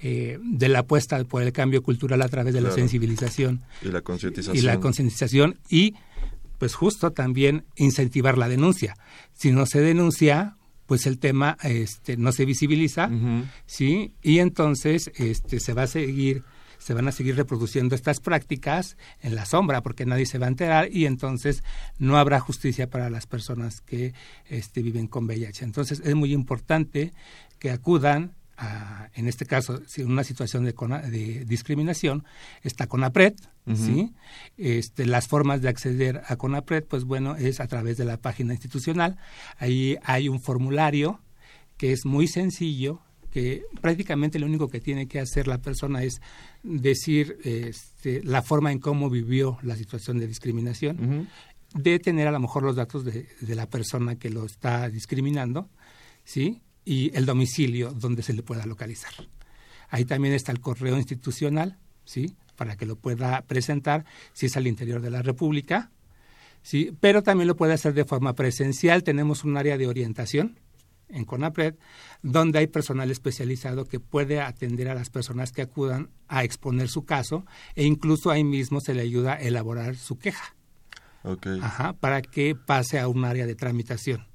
[0.02, 4.02] eh, de la apuesta por el cambio cultural a través de la sensibilización y la
[4.02, 4.58] concientización.
[4.58, 5.94] y la concientización y
[6.58, 8.96] pues justo también incentivar la denuncia.
[9.34, 10.58] Si no se denuncia
[10.90, 13.12] pues el tema este, no se visibiliza,
[13.68, 14.16] ¿sí?
[14.24, 16.44] Y entonces este, se va a seguir
[16.80, 20.50] se van a seguir reproduciendo estas prácticas en la sombra porque nadie se va a
[20.50, 21.64] enterar y entonces
[22.00, 24.14] no habrá justicia para las personas que
[24.48, 25.64] este, viven con VIH.
[25.64, 27.14] Entonces es muy importante
[27.60, 28.34] que acudan
[29.16, 32.26] en este caso, si en una situación de, de discriminación,
[32.62, 33.36] está CONAPRED,
[33.74, 34.14] ¿sí?
[34.58, 38.54] Este, las formas de acceder a CONAPRED, pues bueno, es a través de la página
[38.54, 39.18] institucional.
[39.58, 41.22] Ahí hay un formulario
[41.78, 46.22] que es muy sencillo, que prácticamente lo único que tiene que hacer la persona es
[46.64, 51.28] decir este, la forma en cómo vivió la situación de discriminación,
[51.74, 55.70] de tener a lo mejor los datos de, de la persona que lo está discriminando,
[56.24, 56.62] ¿sí?
[56.90, 59.14] y el domicilio donde se le pueda localizar.
[59.90, 62.36] Ahí también está el correo institucional, ¿sí?
[62.56, 65.92] Para que lo pueda presentar si es al interior de la República,
[66.64, 66.92] ¿sí?
[67.00, 69.04] Pero también lo puede hacer de forma presencial.
[69.04, 70.60] Tenemos un área de orientación
[71.10, 71.76] en CONAPRED,
[72.22, 77.06] donde hay personal especializado que puede atender a las personas que acudan a exponer su
[77.06, 77.46] caso
[77.76, 80.56] e incluso ahí mismo se le ayuda a elaborar su queja.
[81.62, 84.28] Ajá, para que pase a un área de tramitación.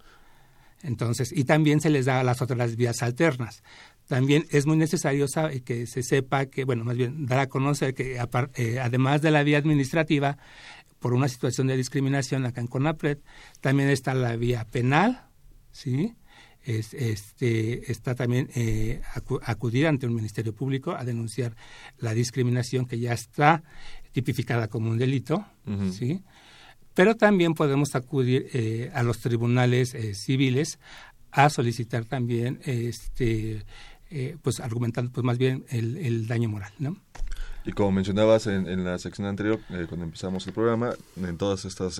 [0.82, 3.62] Entonces, y también se les da las otras vías alternas.
[4.06, 5.26] También es muy necesario
[5.64, 8.18] que se sepa que, bueno, más bien dar a conocer que
[8.56, 10.36] eh, además de la vía administrativa,
[10.98, 13.18] por una situación de discriminación acá en CONAPRED,
[13.62, 15.26] también está la vía penal,
[15.72, 16.14] ¿sí?
[16.64, 19.02] Este, está también eh,
[19.42, 21.56] acudir ante un ministerio público a denunciar
[21.98, 23.62] la discriminación que ya está
[24.12, 25.44] tipificada como un delito,
[25.90, 26.22] ¿sí?
[26.94, 30.78] pero también podemos acudir eh, a los tribunales eh, civiles
[31.32, 33.64] a solicitar también, este,
[34.10, 36.96] eh, pues argumentando pues más bien el, el, daño moral, ¿no?
[37.64, 41.98] Y como mencionabas en, en la sección anterior, cuando empezamos el programa, en todas estas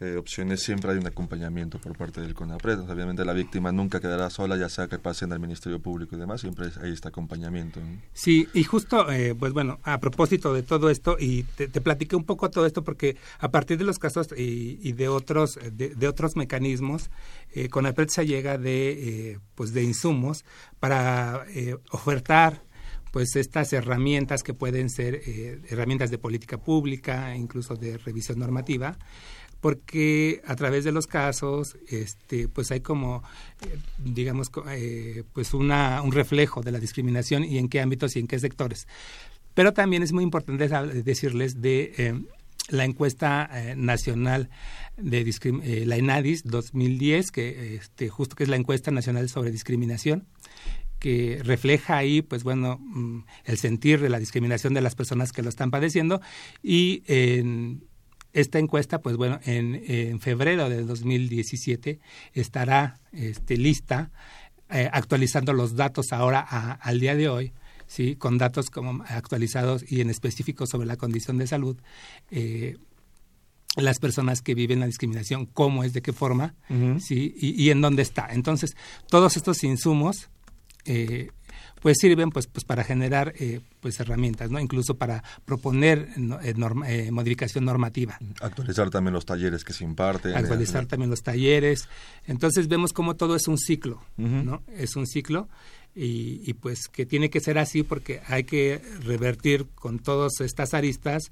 [0.00, 2.90] eh, opciones siempre hay un acompañamiento por parte del CONAPRED.
[2.90, 6.40] Obviamente la víctima nunca quedará sola, ya sea que pasen al Ministerio Público y demás,
[6.40, 7.78] siempre hay este acompañamiento.
[8.12, 12.24] Sí, y justo, eh, pues bueno, a propósito de todo esto, y te, platiqué un
[12.24, 17.10] poco todo esto porque a partir de los casos y, de otros de, otros mecanismos,
[17.52, 20.44] eh, CONAPRED se llega de, eh, pues de insumos
[20.80, 21.46] para
[21.92, 22.64] ofertar
[23.12, 25.22] pues estas herramientas que pueden ser
[25.70, 28.98] herramientas de política pública, incluso de revisión normativa,
[29.64, 33.22] porque a través de los casos este pues hay como
[33.62, 38.18] eh, digamos eh, pues una, un reflejo de la discriminación y en qué ámbitos y
[38.18, 38.86] en qué sectores.
[39.54, 40.68] Pero también es muy importante
[41.02, 42.22] decirles de eh,
[42.68, 44.50] la encuesta nacional
[44.98, 45.24] de
[45.86, 50.26] la ENADIS 2010 que este, justo que es la encuesta nacional sobre discriminación
[50.98, 55.42] que refleja ahí, pues bueno, mm, el sentir de la discriminación de las personas que
[55.42, 56.20] lo están padeciendo
[56.62, 57.82] y en
[58.34, 62.00] esta encuesta, pues bueno, en, febrero de 2017
[62.34, 64.10] estará este, lista,
[64.70, 67.52] eh, actualizando los datos ahora al día de hoy,
[67.86, 71.76] sí, con datos como actualizados y en específico sobre la condición de salud.
[72.30, 72.76] Eh,
[73.76, 76.54] las personas que viven la discriminación, cómo es, de qué forma,
[77.00, 78.28] sí, y, y, en dónde está.
[78.30, 78.76] Entonces,
[79.08, 80.28] todos estos insumos
[80.84, 81.30] eh,
[81.84, 84.58] pues sirven pues, pues para generar eh, pues herramientas, ¿no?
[84.58, 86.08] Incluso para proponer
[86.42, 86.54] eh,
[86.86, 88.18] eh, modificación normativa.
[88.40, 90.34] Actualizar también los talleres que se imparten.
[90.34, 91.86] Actualizar también los talleres.
[92.24, 94.62] Entonces vemos como todo es un ciclo, ¿no?
[94.74, 95.50] Es un ciclo
[95.94, 100.72] y, y, pues que tiene que ser así porque hay que revertir con todas estas
[100.72, 101.24] aristas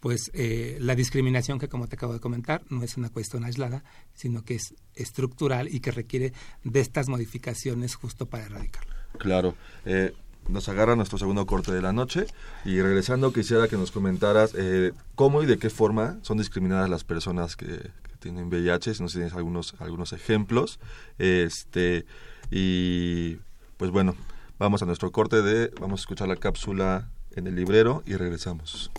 [0.00, 0.30] pues
[0.78, 3.82] la discriminación que como te acabo de comentar no es una cuestión aislada,
[4.12, 8.95] sino que es estructural y que requiere de estas modificaciones justo para erradicarla.
[9.18, 9.54] Claro.
[9.84, 10.12] Eh,
[10.48, 12.26] nos agarra nuestro segundo corte de la noche
[12.64, 17.04] y regresando quisiera que nos comentaras eh, cómo y de qué forma son discriminadas las
[17.04, 20.80] personas que, tienen VIH, si nos tienes algunos, algunos ejemplos.
[21.18, 22.06] Este,
[22.50, 23.36] y
[23.76, 24.16] pues bueno,
[24.58, 28.90] vamos a nuestro corte de, vamos a escuchar la cápsula en el librero y regresamos.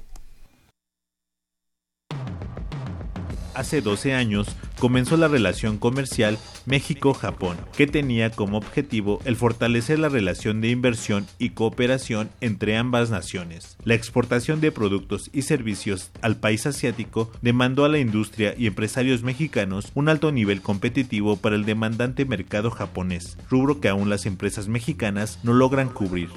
[3.58, 4.48] Hace 12 años
[4.80, 11.26] comenzó la relación comercial México-Japón, que tenía como objetivo el fortalecer la relación de inversión
[11.40, 13.78] y cooperación entre ambas naciones.
[13.84, 19.24] La exportación de productos y servicios al país asiático demandó a la industria y empresarios
[19.24, 24.68] mexicanos un alto nivel competitivo para el demandante mercado japonés, rubro que aún las empresas
[24.68, 26.30] mexicanas no logran cubrir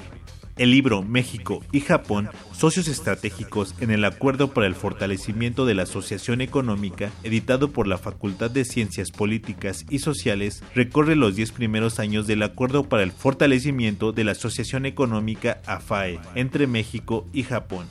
[0.61, 5.85] el libro México y Japón, socios estratégicos en el Acuerdo para el Fortalecimiento de la
[5.85, 11.99] Asociación Económica, editado por la Facultad de Ciencias Políticas y Sociales, recorre los diez primeros
[11.99, 17.87] años del Acuerdo para el Fortalecimiento de la Asociación Económica AFAE entre México y Japón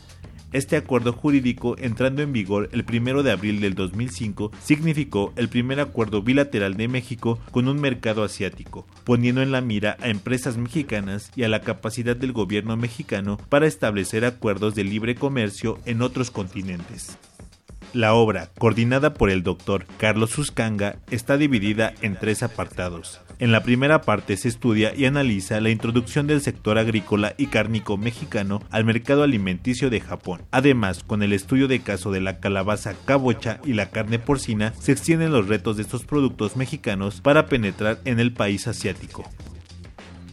[0.52, 5.80] este acuerdo jurídico, entrando en vigor el 1 de abril del 2005, significó el primer
[5.80, 11.32] acuerdo bilateral de México con un mercado asiático, poniendo en la mira a empresas mexicanas
[11.36, 16.32] y a la capacidad del gobierno mexicano para establecer acuerdos de libre comercio en otros
[16.32, 17.18] continentes.
[17.94, 23.20] La obra, coordinada por el doctor Carlos Suscanga, está dividida en tres apartados.
[23.40, 27.98] En la primera parte se estudia y analiza la introducción del sector agrícola y cárnico
[27.98, 30.42] mexicano al mercado alimenticio de Japón.
[30.52, 34.92] Además, con el estudio de caso de la calabaza cabocha y la carne porcina, se
[34.92, 39.28] extienden los retos de estos productos mexicanos para penetrar en el país asiático.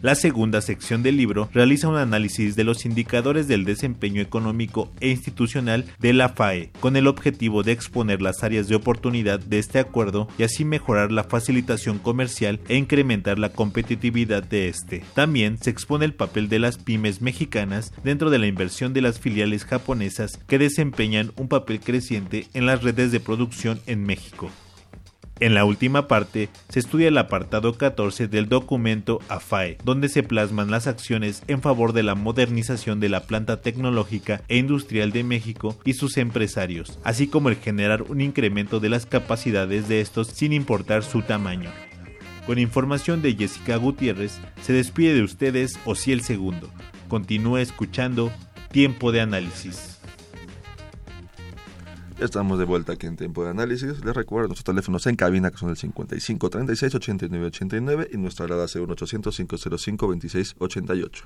[0.03, 5.09] La segunda sección del libro realiza un análisis de los indicadores del desempeño económico e
[5.09, 9.79] institucional de la FAE, con el objetivo de exponer las áreas de oportunidad de este
[9.79, 15.03] acuerdo y así mejorar la facilitación comercial e incrementar la competitividad de este.
[15.15, 19.19] También se expone el papel de las pymes mexicanas dentro de la inversión de las
[19.19, 24.51] filiales japonesas que desempeñan un papel creciente en las redes de producción en México.
[25.38, 30.70] En la última parte se estudia el apartado 14 del documento AFAE, donde se plasman
[30.70, 35.77] las acciones en favor de la modernización de la planta tecnológica e industrial de México
[35.85, 40.55] y sus empresarios, así como el generar un incremento de las capacidades de estos sin
[40.55, 41.70] importar su tamaño.
[42.46, 46.70] Con información de Jessica Gutiérrez, se despide de ustedes el Segundo.
[47.09, 48.33] Continúe escuchando
[48.70, 49.96] Tiempo de Análisis.
[52.19, 54.03] Estamos de vuelta aquí en Tiempo de Análisis.
[54.03, 58.47] Les recuerdo nuestros teléfonos en cabina que son el 55 36 89 89 y nuestra
[58.47, 61.25] alada c 800 505 26 88.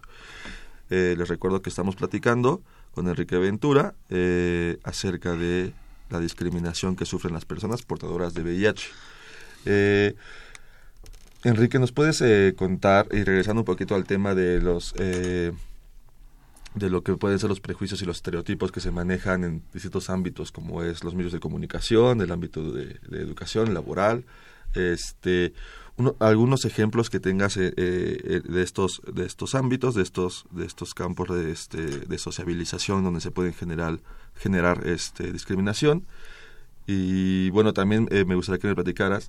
[0.91, 2.61] les recuerdo que estamos platicando
[2.93, 5.73] con Enrique Ventura eh, acerca de
[6.09, 8.89] la discriminación que sufren las personas portadoras de VIH.
[9.67, 10.15] Eh,
[11.45, 14.95] Enrique, ¿nos puedes eh, contar, y regresando un poquito al tema de los
[16.75, 20.09] de lo que pueden ser los prejuicios y los estereotipos que se manejan en distintos
[20.09, 24.25] ámbitos, como es los medios de comunicación, el ámbito de, educación, laboral,
[24.75, 25.53] este,
[26.21, 30.95] algunos ejemplos que tengas eh, eh, de estos de estos ámbitos, de estos de estos
[30.95, 33.99] campos de, este, de sociabilización donde se pueden generar
[34.37, 36.07] generar este, discriminación.
[36.87, 39.29] Y bueno también eh, me gustaría que me platicaras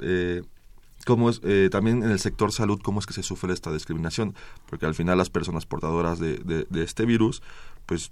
[1.06, 4.36] cómo es, eh, también en el sector salud, cómo es que se sufre esta discriminación,
[4.70, 7.42] porque al final las personas portadoras de, de, este virus,
[7.86, 8.12] pues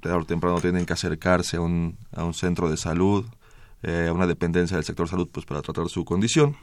[0.00, 3.24] tarde o temprano tienen que acercarse a un, a un centro de salud,
[3.82, 6.56] eh, a una dependencia del sector salud, pues para tratar su condición,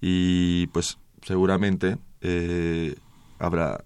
[0.00, 2.96] y pues seguramente eh,
[3.42, 3.84] habrá,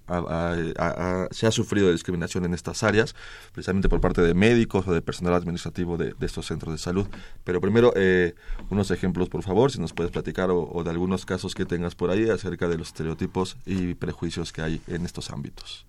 [1.31, 3.14] se ha sufrido discriminación en estas áreas,
[3.53, 7.07] precisamente por parte de médicos o de personal administrativo de, estos centros de salud.
[7.45, 8.35] Pero primero, eh,
[8.71, 12.11] unos ejemplos, por favor, si nos puedes platicar o, de algunos casos que tengas por
[12.11, 15.87] ahí acerca de los estereotipos y prejuicios que hay en estos ámbitos.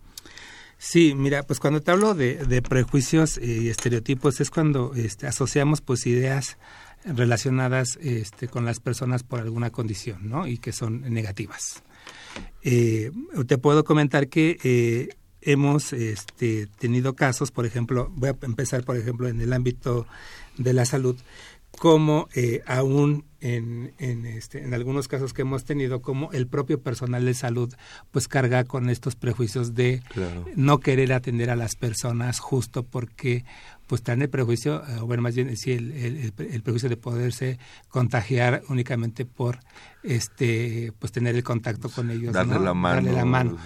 [0.77, 6.06] Sí, mira, pues cuando te hablo de, prejuicios y estereotipos es cuando este, asociamos pues
[6.06, 6.58] ideas
[7.03, 10.47] relacionadas este, con las personas por alguna condición, ¿no?
[10.47, 11.84] Y que son negativas.
[12.63, 13.11] Eh,
[13.47, 15.09] te puedo comentar que eh,
[15.41, 20.05] hemos este, tenido casos, por ejemplo, voy a empezar, por ejemplo, en el ámbito
[20.57, 21.15] de la salud,
[21.77, 26.81] como eh, aún en, en, este, en algunos casos que hemos tenido, como el propio
[26.81, 27.73] personal de salud
[28.11, 30.01] pues carga con estos prejuicios de
[30.55, 33.45] no querer atender a las personas justo porque
[33.88, 37.58] pues están el prejuicio, o bueno, más bien sí, el, el, el, prejuicio de poderse
[37.88, 39.60] contagiar únicamente por
[40.04, 42.33] este pues tener el contacto con ellos.
[42.33, 42.96] Darle la mano.
[42.96, 43.58] Darle la mano.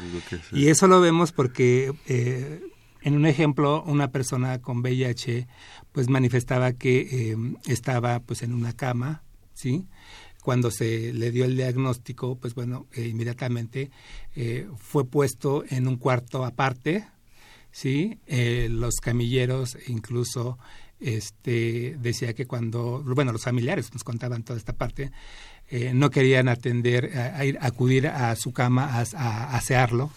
[0.52, 2.62] Y eso lo vemos porque eh,
[3.02, 5.48] en un ejemplo, una persona con VIH
[5.92, 9.88] pues manifestaba que eh, estaba pues en una cama, ¿sí?
[10.42, 13.92] cuando se le dio el diagnóstico, pues bueno, eh, inmediatamente
[14.36, 17.08] eh, fue puesto en un cuarto aparte,
[17.72, 18.20] ¿sí?
[18.28, 20.58] Eh, los camilleros incluso
[21.00, 25.12] este, decía que cuando, bueno, los familiares nos contaban toda esta parte,
[25.94, 30.12] no querían atender, a, ir, acudir a su cama a, a, asearlo,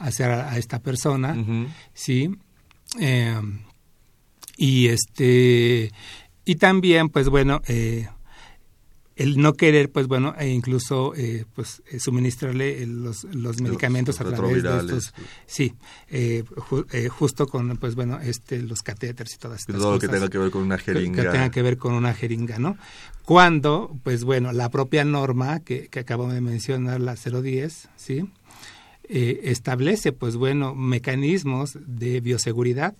[0.00, 1.36] a asear a, esta persona,
[1.94, 2.36] ¿sí?
[4.56, 5.92] y este,
[6.44, 8.08] y también, pues bueno, eh,
[9.20, 14.24] el no querer, pues bueno, e incluso eh, pues eh, suministrarle los, los medicamentos a
[14.24, 15.12] través de estos,
[15.46, 15.74] sí,
[16.08, 16.42] eh,
[17.10, 20.38] justo con, pues bueno, este, los catéteres y todas estas Todo lo que tenga que
[20.38, 21.22] ver con una jeringa.
[21.22, 22.78] Que, tenga que ver con una jeringa, ¿no?
[23.26, 28.26] Cuando, pues bueno, la propia norma que, que acabo de mencionar, la 010, ¿sí?
[29.12, 32.94] Eh, establece pues bueno mecanismos de bioseguridad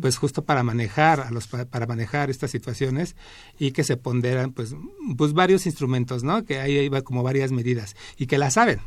[0.00, 3.14] pues justo para manejar a los para manejar estas situaciones
[3.58, 4.74] y que se ponderan pues
[5.18, 8.80] pues varios instrumentos no que ahí iba como varias medidas y que las saben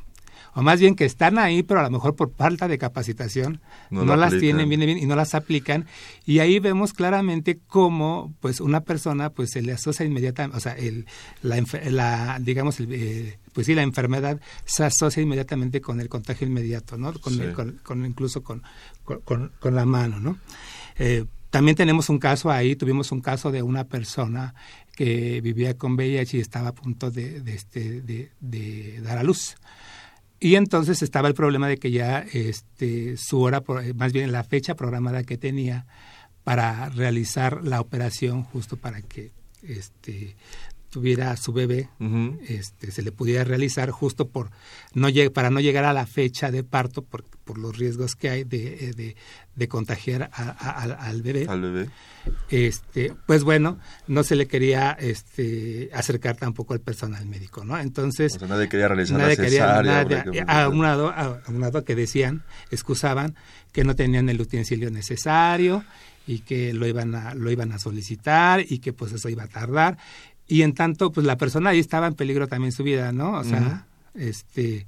[0.55, 4.15] o más bien que están ahí, pero a lo mejor por falta de capacitación no,
[4.15, 5.85] las tienen bien, bien y no las aplican.
[6.25, 10.73] Y ahí vemos claramente cómo, pues, una persona, pues, se le asocia inmediatamente, o sea,
[10.73, 11.05] el,
[11.41, 16.47] la, la digamos, el, eh, pues sí, la enfermedad se asocia inmediatamente con el contagio
[16.47, 17.13] inmediato, ¿no?
[17.13, 18.63] Con, con, incluso con,
[19.03, 20.37] con, la mano, ¿no?
[20.97, 24.55] Eh, también tenemos un caso ahí, tuvimos un caso de una persona
[24.95, 29.23] que vivía con VIH y estaba a punto de, de, este, de, de dar a
[29.23, 29.55] luz.
[30.43, 33.63] Y entonces estaba el problema de que ya este, su hora,
[33.95, 35.85] más bien la fecha programada que tenía
[36.43, 39.31] para realizar la operación justo para que
[39.61, 40.35] este,
[40.89, 41.89] tuviera su bebé,
[42.45, 44.51] este, se le pudiera realizar justo por
[44.93, 48.43] no para no llegar a la fecha de parto por, por los riesgos que hay
[48.43, 49.15] de, eh,
[49.55, 51.45] de, contagiar al bebé.
[51.47, 51.89] Al bebé.
[52.49, 57.77] Este, pues bueno, no se le quería este, acercar tampoco al personal médico, ¿no?
[57.77, 59.75] Entonces, nadie quería realizar nadie quería,
[60.47, 63.35] a, un lado, a, un lado que decían, excusaban
[63.71, 65.83] que no tenían el utensilio necesario
[66.25, 69.47] y que lo iban a lo iban a solicitar y que pues eso iba a
[69.47, 69.97] tardar
[70.47, 73.33] y en tanto, pues la persona ahí estaba en peligro también su vida, ¿no?
[73.39, 74.85] O sea, este,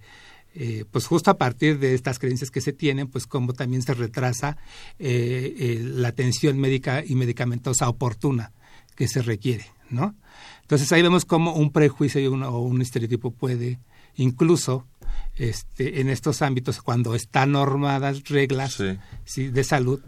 [0.57, 3.93] eh, pues justo a partir de estas creencias que se tienen, pues como también se
[3.93, 4.57] retrasa
[4.99, 8.53] eh, la atención médica y medicamentosa oportuna
[8.95, 10.15] que se requiere, ¿no?
[10.61, 13.79] Entonces ahí vemos cómo un prejuicio y o un estereotipo puede
[14.15, 14.87] incluso
[15.35, 18.81] este, en estos ámbitos, cuando están normadas reglas
[19.25, 19.49] ¿sí?
[19.49, 19.99] de salud,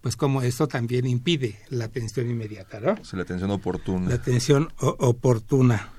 [0.00, 2.96] pues como esto también impide la atención inmediata, ¿no?
[3.04, 4.08] Sí, la atención oportuna.
[4.08, 5.90] La atención oportuna.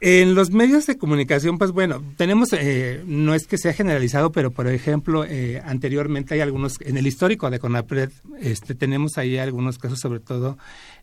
[0.00, 4.52] En los medios de comunicación, pues bueno, tenemos, eh, no es que sea generalizado, pero
[4.52, 9.76] por ejemplo, eh, anteriormente hay algunos, en el histórico de CONAPRED, este, tenemos ahí algunos
[9.76, 10.56] casos, sobre todo,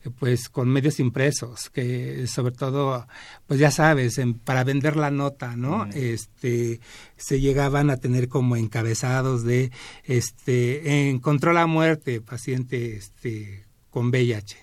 [0.05, 3.05] eh, pues con medios impresos, que sobre todo,
[3.47, 5.87] pues ya sabes, para vender la nota, ¿no?
[5.87, 6.79] Este,
[7.17, 9.71] se llegaban a tener como encabezados de,
[10.05, 14.55] este, encontró la muerte, paciente, este, con VIH,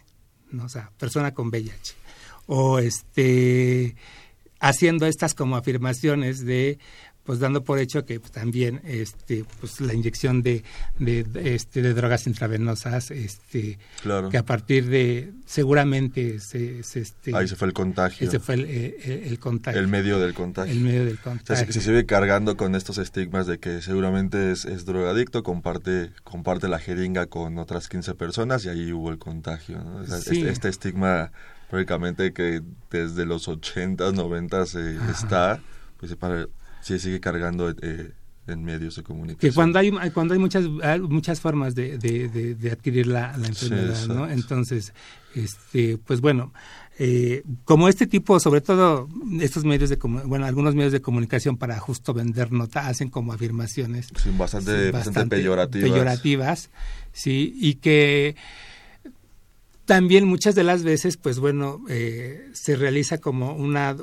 [0.52, 0.64] ¿no?
[0.64, 1.96] O sea, persona con VIH.
[2.46, 3.94] O este
[4.62, 6.78] haciendo estas como afirmaciones de
[7.24, 10.64] pues dando por hecho que pues, también este pues la inyección de,
[10.98, 13.78] de, este de drogas intravenosas este
[14.30, 18.26] que a partir de seguramente se, este ahí se fue el contagio.
[18.26, 19.80] ese fue el, el, contagio.
[19.80, 20.72] El medio del contagio.
[20.72, 21.72] El medio del contagio.
[21.72, 26.78] se, sigue cargando con estos estigmas de que seguramente es, es, drogadicto comparte comparte la
[26.78, 31.30] jeringa con otras 15 personas y ahí hubo el contagio este, este estigma
[31.72, 32.60] prácticamente que
[32.90, 35.58] desde los 80, 90 se está,
[35.96, 36.46] pues para,
[36.82, 38.12] sigue cargando eh,
[38.46, 39.50] en medios de comunicación.
[39.50, 40.66] Que cuando hay, cuando hay muchas,
[41.00, 44.28] muchas formas de, de, adquirir la, enfermedad, ¿no?
[44.28, 44.92] Entonces,
[45.34, 46.52] este, pues bueno,
[46.98, 49.08] eh, como este tipo, sobre todo
[49.40, 54.08] estos medios de bueno, algunos medios de comunicación para justo vender nota hacen como afirmaciones
[54.36, 55.90] bastante, bastante, peyorativas.
[55.90, 56.70] peyorativas,
[57.12, 58.36] sí, y que
[59.92, 63.94] también muchas de las veces, pues bueno, eh, se realiza como una,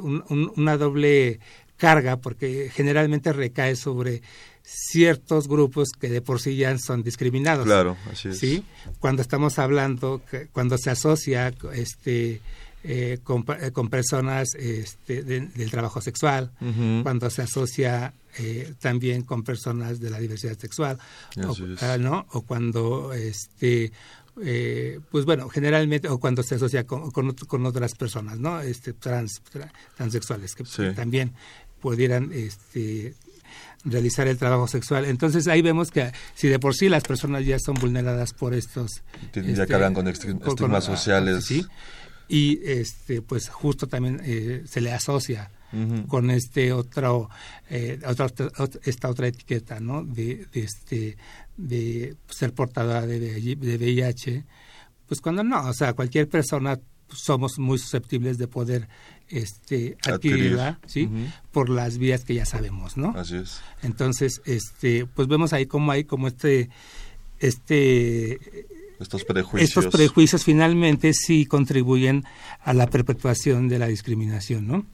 [0.55, 1.39] una doble
[1.77, 4.21] carga porque generalmente recae sobre
[4.61, 7.65] ciertos grupos que de por sí ya son discriminados.
[7.65, 8.37] Claro, así es.
[8.37, 8.63] ¿sí?
[8.99, 10.21] Cuando estamos hablando,
[10.51, 12.39] cuando se asocia este,
[12.83, 16.51] eh, con, eh, con, personas este, del trabajo sexual,
[17.01, 18.13] cuando se asocia
[18.79, 20.99] también con personas de la diversidad sexual,
[21.47, 22.27] o, ah, ¿no?
[22.29, 23.91] o cuando este,
[24.43, 28.61] eh, pues bueno, generalmente, o cuando se asocia con, con, otras personas, ¿no?
[28.61, 29.41] Este, trans,
[29.95, 30.63] transexuales, que
[30.93, 31.33] también
[31.81, 33.15] pudieran este,
[33.85, 35.05] realizar el trabajo sexual.
[35.05, 39.03] Entonces ahí vemos que si de por sí las personas ya son vulneradas por estos...
[39.33, 41.45] ya este, cargan con estigmas sociales.
[41.45, 41.65] Sí,
[42.27, 45.51] y este pues justo también eh, se le asocia
[46.07, 47.29] con este otro
[47.69, 47.99] eh,
[48.83, 51.15] esta otra etiqueta no de, este
[51.59, 54.45] de ser portadora de, de VIH
[55.07, 56.79] pues cuando no o sea cualquier persona
[57.09, 58.87] somos muy susceptibles de poder
[59.27, 61.09] este adquirirla sí
[61.51, 63.61] por las vías que ya sabemos no así es.
[63.83, 66.69] Entonces este pues vemos ahí como hay como este
[67.39, 68.39] este
[68.99, 69.69] estos prejuicios.
[69.69, 72.25] Estos prejuicios finalmente sí contribuyen
[72.61, 74.85] a la perpetuación de la discriminación, ¿no?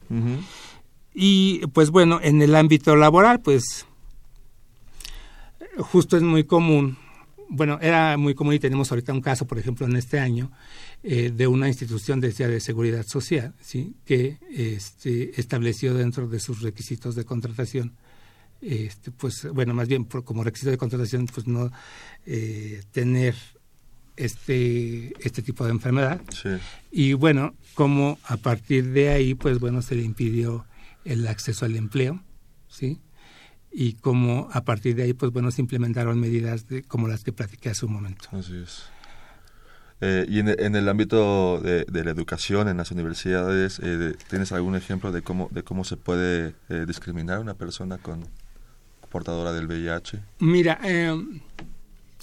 [1.12, 3.84] Y pues bueno, en el ámbito laboral, pues
[5.78, 6.98] justo es muy común,
[7.48, 10.50] bueno, era muy común y tenemos ahorita un caso, por ejemplo, en este año,
[11.02, 13.94] eh, de una institución de, de seguridad social, ¿sí?
[14.04, 17.92] que este, estableció dentro de sus requisitos de contratación
[18.60, 21.70] este, pues bueno, más bien como requisito de contratación, pues no
[22.24, 23.34] eh, tener
[24.16, 26.20] este, este tipo de enfermedad.
[26.90, 30.64] Y bueno, como a partir de ahí, pues bueno, se le impidió
[31.04, 32.22] el acceso al empleo,
[32.68, 32.98] ¿sí?
[33.72, 37.32] Y como a partir de ahí, pues bueno, se implementaron medidas de, como las que
[37.32, 38.28] platiqué hace un momento.
[38.32, 38.84] Así es.
[40.00, 45.10] Eh, y en, el ámbito de, la educación en las universidades, eh, ¿tienes algún ejemplo
[45.10, 48.26] de cómo, de cómo se puede eh, discriminar a una persona con
[49.10, 50.20] portadora del VIH?
[50.40, 51.16] Mira, eh,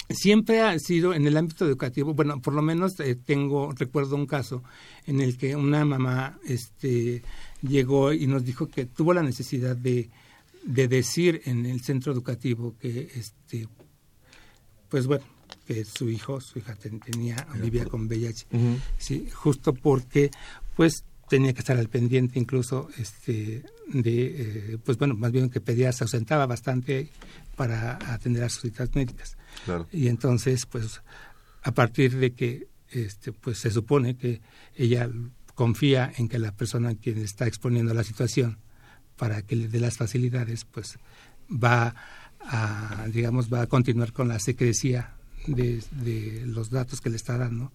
[0.10, 4.26] siempre ha sido en el ámbito educativo, bueno, por lo menos eh, tengo, recuerdo un
[4.28, 4.64] caso
[5.06, 7.24] en el que una mamá este,
[7.62, 10.10] llegó y nos dijo que tuvo la necesidad de,
[10.66, 13.68] de decir en el centro educativo que, este,
[14.90, 15.26] pues bueno,
[15.66, 18.48] que su hijo, su hija tenía, vivía con VIH,
[18.98, 20.32] sí, justo porque,
[20.76, 24.26] pues, tenía que estar al pendiente incluso este de
[24.74, 27.10] eh, pues bueno más bien que pedía se ausentaba bastante
[27.56, 29.38] para atender a sus citas médicas.
[29.92, 31.02] Y entonces, pues,
[31.62, 34.42] a partir de que este, pues se supone que
[34.76, 35.10] ella
[35.56, 38.60] confía en que la persona quien está exponiendo la situación
[39.18, 40.98] para que le dé las facilidades, pues
[41.52, 41.96] va
[42.40, 45.16] a, digamos, va a continuar con la secrecía
[45.48, 47.72] de, de los datos que le está dando.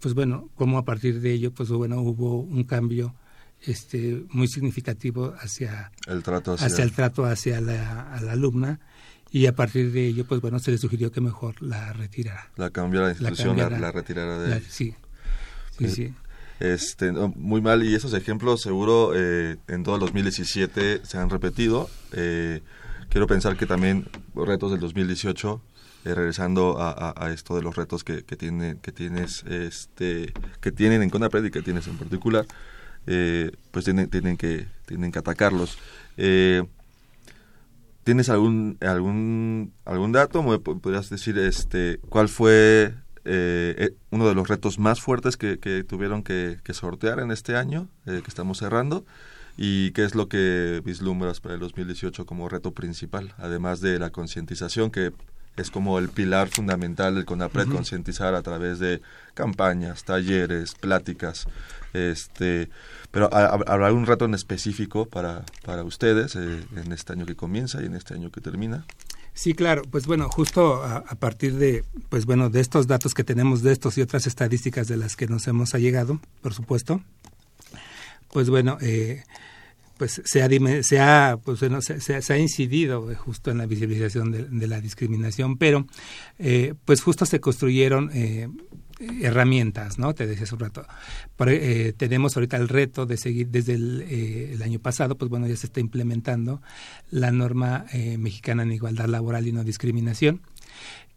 [0.00, 3.14] Pues bueno, como a partir de ello, pues bueno, hubo un cambio
[3.62, 8.80] este muy significativo hacia el trato hacia, el trato hacia la, a la alumna
[9.30, 12.50] y a partir de ello, pues bueno, se le sugirió que mejor la retirara.
[12.56, 14.60] La cambiara la institución, la, retirara de...
[14.60, 14.94] sí,
[15.78, 16.14] sí, sí.
[16.58, 21.90] Este, muy mal, y esos ejemplos seguro eh, en todo el 2017 se han repetido.
[22.12, 22.62] Eh,
[23.10, 25.60] quiero pensar que también retos del 2018
[26.06, 31.10] eh, regresando a, esto de los retos que, que, que tienes este que tienen en
[31.10, 32.46] Conapred y que tienes en particular
[33.70, 35.78] pues tienen tienen que tienen que atacarlos
[38.06, 40.44] ¿Tienes algún algún algún dato?
[40.62, 42.94] ¿Podrías decir este cuál fue
[43.26, 45.56] eh, eh, uno de los retos más fuertes que,
[45.88, 49.04] tuvieron que, sortear en este año eh, que estamos cerrando?
[49.56, 53.34] ¿Y qué es lo que vislumbras para el 2018 como reto principal?
[53.38, 55.12] Además de la concientización, que
[55.56, 59.00] es como el pilar fundamental del CONAPRED, concientizar a través de
[59.34, 61.46] campañas, talleres, pláticas.
[61.94, 62.68] Este,
[63.10, 67.82] pero ¿habrá algún reto en específico para, para ustedes eh, en este año que comienza
[67.82, 68.84] y en este año que termina?
[69.36, 69.82] Sí, claro.
[69.82, 73.98] Pues bueno, justo a, partir de, pues bueno, de estos datos que tenemos de estos
[73.98, 77.02] y otras estadísticas de las que nos hemos allegado, por supuesto,
[78.32, 79.24] pues bueno, eh,
[79.98, 80.48] pues se ha,
[80.82, 85.86] se ha, pues bueno, se, ha incidido justo en la visibilización de, la discriminación, pero
[86.38, 88.48] eh, pues justo se construyeron eh,
[88.98, 90.14] herramientas, ¿no?
[90.14, 90.86] Te decía hace un rato.
[91.46, 95.56] Eh, tenemos ahorita el reto de seguir desde eh, el, año pasado, pues bueno, ya
[95.56, 96.62] se está implementando
[97.10, 100.40] la norma eh, mexicana en igualdad laboral y no discriminación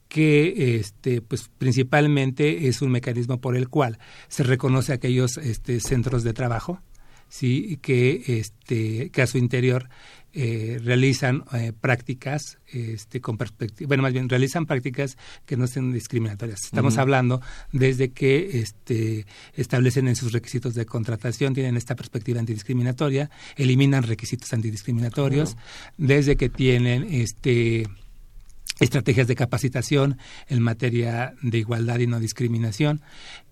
[0.08, 6.24] que este pues principalmente es un mecanismo por el cual se reconoce aquellos este, centros
[6.24, 6.82] de trabajo
[7.28, 9.88] sí que este que a su interior
[10.34, 15.92] eh, realizan eh, prácticas este, con perspectiva, bueno, más bien realizan prácticas que no sean
[15.92, 16.66] discriminatorias.
[16.66, 19.26] Estamos hablando desde que este,
[19.56, 25.58] establecen en sus requisitos de contratación, tienen esta perspectiva antidiscriminatoria, eliminan requisitos antidiscriminatorios,
[25.98, 27.88] desde que tienen este
[28.80, 30.18] estrategias de capacitación
[30.48, 33.02] en materia de igualdad y no discriminación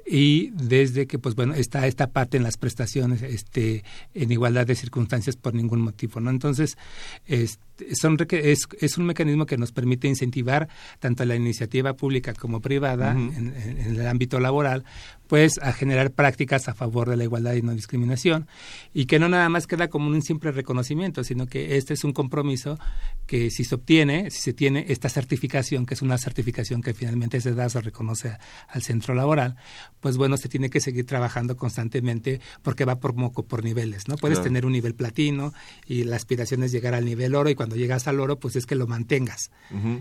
[0.07, 3.83] y desde que pues bueno está esta parte en las prestaciones este
[4.13, 6.77] en igualdad de circunstancias por ningún motivo no entonces
[7.25, 10.67] este, son es, es un mecanismo que nos permite incentivar
[10.99, 14.83] tanto la iniciativa pública como privada en, el ámbito laboral
[15.27, 18.47] pues a generar prácticas a favor de la igualdad y no discriminación.
[18.93, 22.13] Y que no nada más queda como un simple reconocimiento sino que este es un
[22.13, 22.79] compromiso
[23.25, 27.41] que si se obtiene, si se tiene esta certificación, que es una certificación que finalmente
[27.41, 28.37] se da, se reconoce
[28.69, 29.55] al centro laboral,
[29.99, 34.15] pues bueno, se tiene que seguir trabajando constantemente porque va por, por niveles, ¿no?
[34.15, 35.53] Puedes tener un nivel platino
[35.85, 38.65] y la aspiración es llegar al nivel oro y cuando llegas al oro, pues es
[38.65, 39.51] que lo mantengas,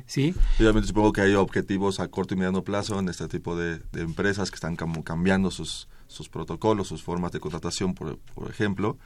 [0.06, 0.34] ¿sí?
[0.58, 4.50] Obviamente supongo que hay objetivos a corto y mediano plazo en este tipo de, empresas
[4.50, 8.98] que están cambiando sus, sus protocolos, sus formas de contratación, por, por ejemplo,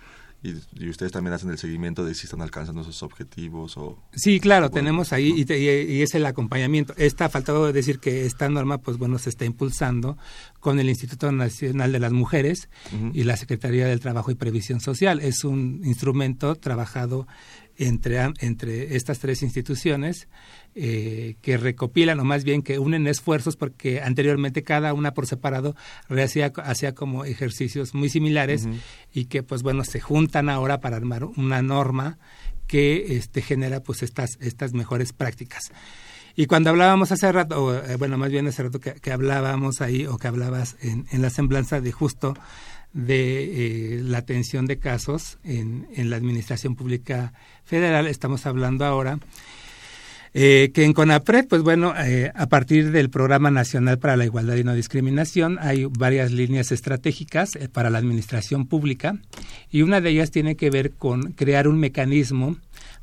[0.43, 4.71] y, ustedes también hacen el seguimiento de si están alcanzando esos objetivos o sí claro
[4.71, 6.95] tenemos ahí y, es el acompañamiento.
[6.97, 10.17] Está faltado decir que esta norma pues bueno se está impulsando
[10.59, 12.69] con el Instituto Nacional de las Mujeres
[13.13, 15.21] y la Secretaría del Trabajo y Previsión Social.
[15.21, 17.27] Es un instrumento trabajado
[17.81, 20.29] entre entre estas tres instituciones
[20.75, 25.75] eh, que recopilan o más bien que unen esfuerzos porque anteriormente cada una por separado
[26.09, 28.69] hacía, hacía como ejercicios muy similares
[29.13, 32.19] y que pues bueno se juntan ahora para armar una norma
[32.71, 35.73] que este, genera pues estas, estas mejores prácticas.
[36.37, 40.19] Y cuando hablábamos hace rato, eh, bueno, más bien hace rato que, hablábamos ahí o
[40.19, 42.35] que hablabas en, la semblanza de justo
[42.93, 47.33] de eh, la atención de casos en, en la Administración Pública
[47.65, 49.19] Federal, estamos hablando ahora
[50.33, 54.55] eh, que en CONAPRED, pues bueno, eh, a partir del Programa Nacional para la Igualdad
[54.55, 59.17] y No Discriminación hay varias líneas estratégicas eh, para la administración pública
[59.71, 62.57] y una de ellas tiene que ver con crear un mecanismo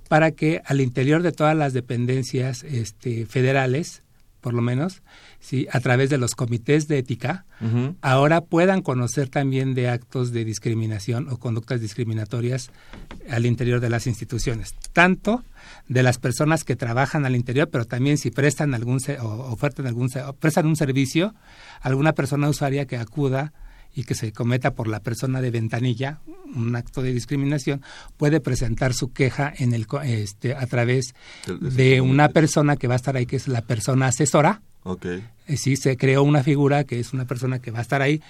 [0.07, 4.03] para que al interior de todas las dependencias este, federales,
[4.47, 5.01] por lo menos,
[5.41, 5.67] ¿sí?
[5.73, 7.43] a través de los comités de ética,
[7.99, 12.71] ahora puedan conocer también de actos de discriminación o conductas discriminatorias
[13.29, 15.43] al interior de las instituciones, tanto
[15.89, 20.07] de las personas que trabajan al interior, pero también si prestan algún o ofertan algún
[20.25, 21.35] o prestan un servicio,
[21.81, 23.51] alguna persona usuaria que acuda
[23.95, 26.19] y que se cometa por la persona de ventanilla
[26.55, 27.81] un acto de discriminación
[28.17, 31.13] puede presentar su queja en el este a través
[31.47, 34.61] de una persona que va a estar ahí que es la persona asesora.
[34.83, 35.25] Okay.
[35.47, 38.21] Eh, sí, se creó una figura que es una persona que va a estar ahí,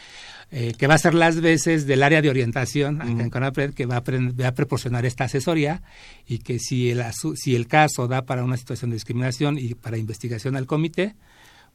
[0.49, 3.97] eh, que va a hacer las veces del área de orientación en Conapred, que va
[3.97, 5.83] a, va a, proporcionar esta asesoría
[6.25, 7.03] y que si el,
[7.35, 11.15] si el caso da para una situación de discriminación y para investigación al comité,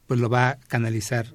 [0.05, 1.33] pues lo va a canalizar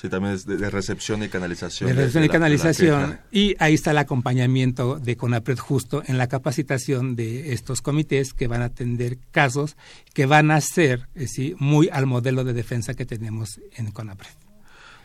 [0.00, 1.88] Sí, también es de, recepción y canalización.
[1.88, 3.18] De recepción y canalización.
[3.32, 8.46] y ahí está el acompañamiento de CONAPRED justo en la capacitación de estos comités que
[8.46, 9.76] van a atender casos
[10.14, 14.30] que van a ser eh, sí, muy al modelo de defensa que tenemos en CONAPRED.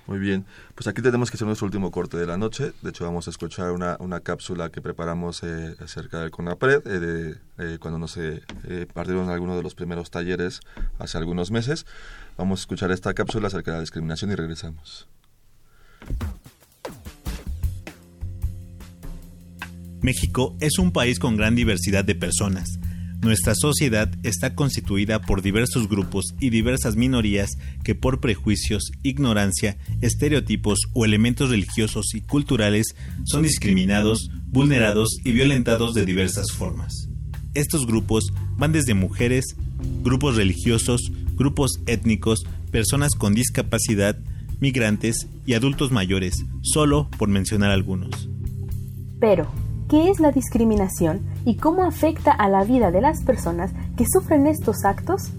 [0.05, 2.73] Muy bien, pues aquí tenemos que hacer nuestro último corte de la noche.
[2.83, 7.35] De hecho, vamos a escuchar una, una cápsula que preparamos eh, acerca del CONAPRED, eh,
[7.57, 8.19] de, cuando nos
[8.93, 10.59] partieron algunos de los primeros talleres
[10.99, 11.87] hace algunos meses.
[12.37, 15.07] Vamos a escuchar esta cápsula acerca de la discriminación y regresamos.
[20.01, 22.77] México es un país con gran diversidad de personas.
[23.21, 27.51] Nuestra sociedad está constituida por diversos grupos y diversas minorías
[27.85, 32.87] que por prejuicios, ignorancia, estereotipos o elementos religiosos y culturales
[33.23, 37.07] son discriminados, vulnerados y violentados de diversas formas.
[37.53, 39.55] Estos grupos van desde mujeres,
[40.03, 44.17] grupos religiosos, grupos étnicos, personas con discapacidad,
[44.59, 48.27] migrantes y adultos mayores, solo por mencionar algunos.
[49.19, 49.47] Pero,
[49.87, 54.47] ¿qué es la discriminación y cómo afecta a la vida de las personas que sufren
[54.47, 55.31] estos actos?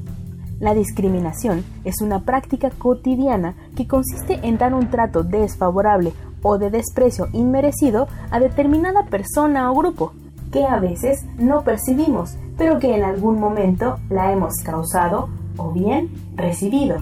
[0.60, 6.12] La discriminación es una práctica cotidiana que consiste en dar un trato desfavorable
[6.42, 10.12] o de desprecio inmerecido a determinada persona o grupo,
[10.54, 16.14] que a veces no percibimos, pero que en algún momento la hemos causado o bien
[16.36, 16.98] recibido.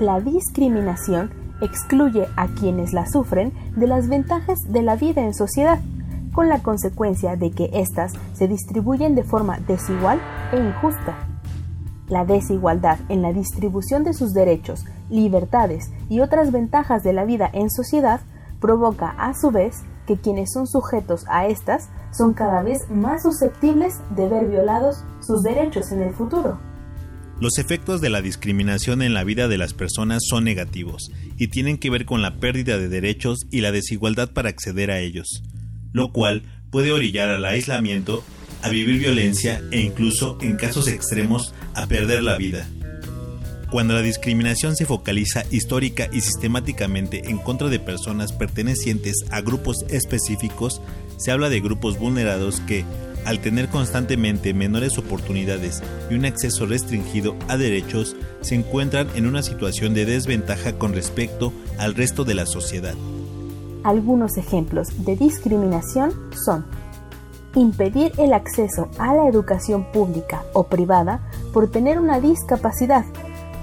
[0.00, 1.30] La discriminación
[1.62, 5.78] excluye a quienes la sufren de las ventajas de la vida en sociedad,
[6.32, 10.20] con la consecuencia de que éstas se distribuyen de forma desigual
[10.52, 11.14] e injusta.
[12.08, 17.48] La desigualdad en la distribución de sus derechos, libertades y otras ventajas de la vida
[17.52, 18.20] en sociedad
[18.60, 23.94] provoca a su vez que quienes son sujetos a estas son cada vez más susceptibles
[24.16, 26.58] de ver violados sus derechos en el futuro.
[27.40, 31.78] Los efectos de la discriminación en la vida de las personas son negativos y tienen
[31.78, 35.42] que ver con la pérdida de derechos y la desigualdad para acceder a ellos,
[35.92, 38.22] lo cual puede orillar al aislamiento,
[38.62, 42.66] a vivir violencia e incluso, en casos extremos, a perder la vida.
[43.70, 49.84] Cuando la discriminación se focaliza histórica y sistemáticamente en contra de personas pertenecientes a grupos
[49.88, 50.80] específicos,
[51.16, 52.84] se habla de grupos vulnerados que,
[53.24, 59.42] al tener constantemente menores oportunidades y un acceso restringido a derechos, se encuentran en una
[59.42, 62.94] situación de desventaja con respecto al resto de la sociedad.
[63.82, 66.12] Algunos ejemplos de discriminación
[66.44, 66.64] son
[67.54, 73.04] impedir el acceso a la educación pública o privada por tener una discapacidad,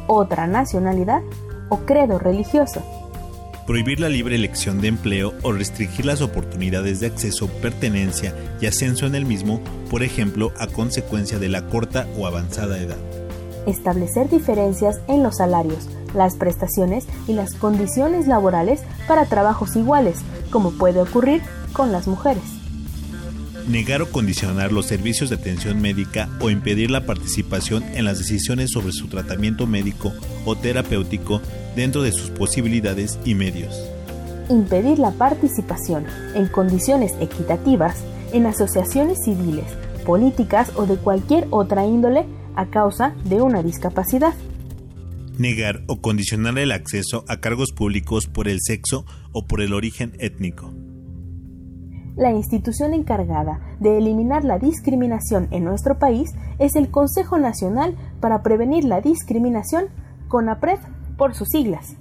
[0.08, 1.22] otra nacionalidad
[1.70, 2.82] o credo religioso.
[3.72, 9.06] Prohibir la libre elección de empleo o restringir las oportunidades de acceso, pertenencia y ascenso
[9.06, 12.98] en el mismo, por ejemplo, a consecuencia de la corta o avanzada edad.
[13.66, 20.18] Establecer diferencias en los salarios, las prestaciones y las condiciones laborales para trabajos iguales,
[20.52, 21.42] como puede ocurrir
[21.72, 22.61] con las mujeres
[23.72, 28.72] negar o condicionar los servicios de atención médica o impedir la participación en las decisiones
[28.72, 30.14] sobre su tratamiento médico
[30.46, 31.42] o terapéutico
[31.76, 33.90] dentro de sus posibilidades y medios.
[34.50, 36.06] Impedir la participación
[36.36, 38.04] en condiciones equitativas
[38.34, 39.66] en asociaciones civiles,
[40.06, 44.34] políticas o de cualquier otra índole a causa de una discapacidad.
[45.38, 50.14] Negar o condicionar el acceso a cargos públicos por el sexo o por el origen
[50.20, 50.74] étnico
[52.16, 58.44] la institución encargada de eliminar la discriminación en nuestro país es el Consejo Nacional para
[58.44, 59.86] Prevenir la Discriminación,
[60.28, 60.80] CONAPRED
[61.18, 61.96] por sus siglas.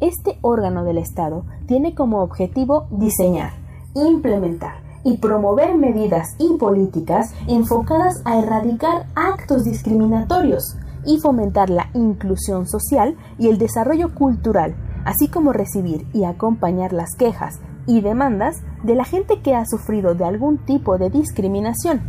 [0.00, 3.52] Este órgano del Estado tiene como objetivo diseñar,
[3.94, 12.66] implementar y promover medidas y políticas enfocadas a erradicar actos discriminatorios y fomentar la inclusión
[12.66, 14.74] social y el desarrollo cultural,
[15.04, 20.14] así como recibir y acompañar las quejas, y demandas de la gente que ha sufrido
[20.14, 22.00] de algún tipo de discriminación.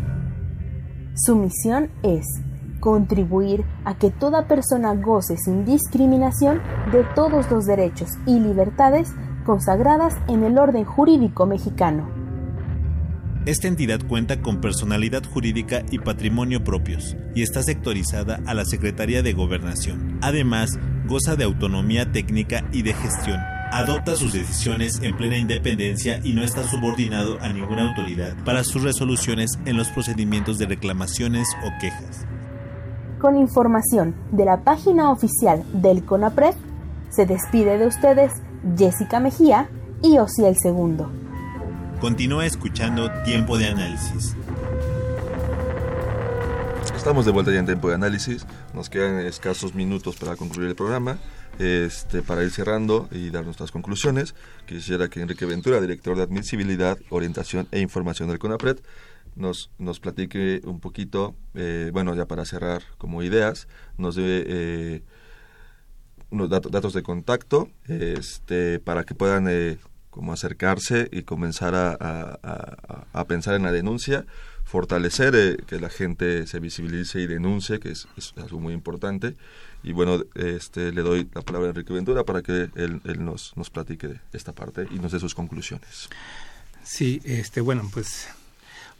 [1.16, 2.26] Su misión es
[2.80, 6.62] contribuir a que toda persona goce sin discriminación
[6.92, 9.12] de todos los derechos y libertades
[9.46, 12.08] consagradas en el orden jurídico mexicano.
[13.46, 19.24] Esta entidad cuenta con personalidad jurídica y patrimonio propios y está sectorizada a la Secretaría
[19.24, 20.20] de Gobernación.
[20.22, 23.40] Además, goza de autonomía técnica y de gestión
[23.72, 28.84] adopta sus decisiones en plena independencia y no está subordinado a ninguna autoridad para sus
[28.84, 32.26] resoluciones en los procedimientos de reclamaciones o quejas.
[33.20, 36.54] Con información de la página oficial del CONAPRED,
[37.10, 38.32] se despide de ustedes
[38.78, 39.70] Jessica Mejía
[40.04, 41.12] y Osiel Segundo.
[42.00, 44.37] Continúa escuchando Tiempo de Análisis.
[47.08, 48.46] Estamos de vuelta ya en Tiempo de Análisis.
[48.74, 51.18] Nos quedan escasos minutos para concluir el programa.
[51.58, 54.36] Este, para ir cerrando y dar nuestras conclusiones,
[54.66, 58.80] quisiera que Enrique Ventura, director de Admisibilidad, Orientación e Información del CONAPRED,
[59.38, 65.04] nos, nos platique un poquito, eh, bueno, ya para cerrar como ideas, nos dé eh,
[66.30, 69.78] unos datos de contacto este, para que puedan eh,
[70.10, 74.26] como acercarse y comenzar a, pensar en la denuncia,
[74.68, 79.36] fortalecer que la gente se visibilice y denuncie, que es algo muy importante,
[79.84, 83.70] y bueno, este, le doy la palabra a Enrique Ventura para que él, nos, nos
[83.70, 86.10] platique esta parte y nos dé sus conclusiones.
[86.84, 88.28] Sí, este, bueno, pues,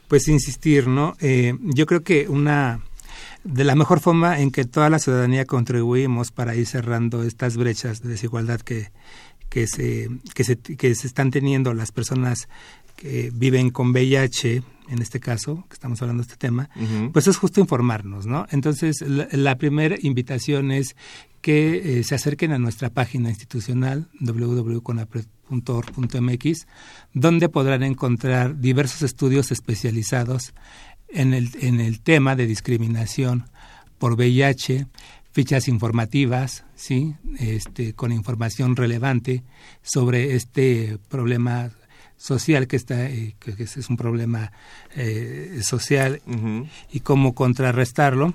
[0.08, 1.14] pues insistir, ¿no?
[1.20, 2.80] Eh, yo creo que una
[3.44, 8.00] de la mejor forma en que toda la ciudadanía contribuimos para ir cerrando estas brechas
[8.00, 8.90] de desigualdad que,
[9.50, 12.48] que, se, que, se, que se están teniendo las personas
[12.98, 16.68] que viven con VIH, en este caso, que estamos hablando de este tema,
[17.12, 18.48] pues es justo informarnos, ¿no?
[18.50, 20.96] Entonces, la, primera invitación es
[21.40, 26.66] que eh, se acerquen a nuestra página institucional www.conapred.org.mx,
[27.14, 30.52] donde podrán encontrar diversos estudios especializados
[31.08, 33.44] en el, en el tema de discriminación
[33.98, 34.88] por VIH,
[35.30, 39.44] fichas informativas, sí, este, con información relevante
[39.82, 41.70] sobre este problema
[42.18, 44.52] social que está eh, que es un problema
[44.94, 46.20] eh, social
[46.92, 48.34] y cómo contrarrestarlo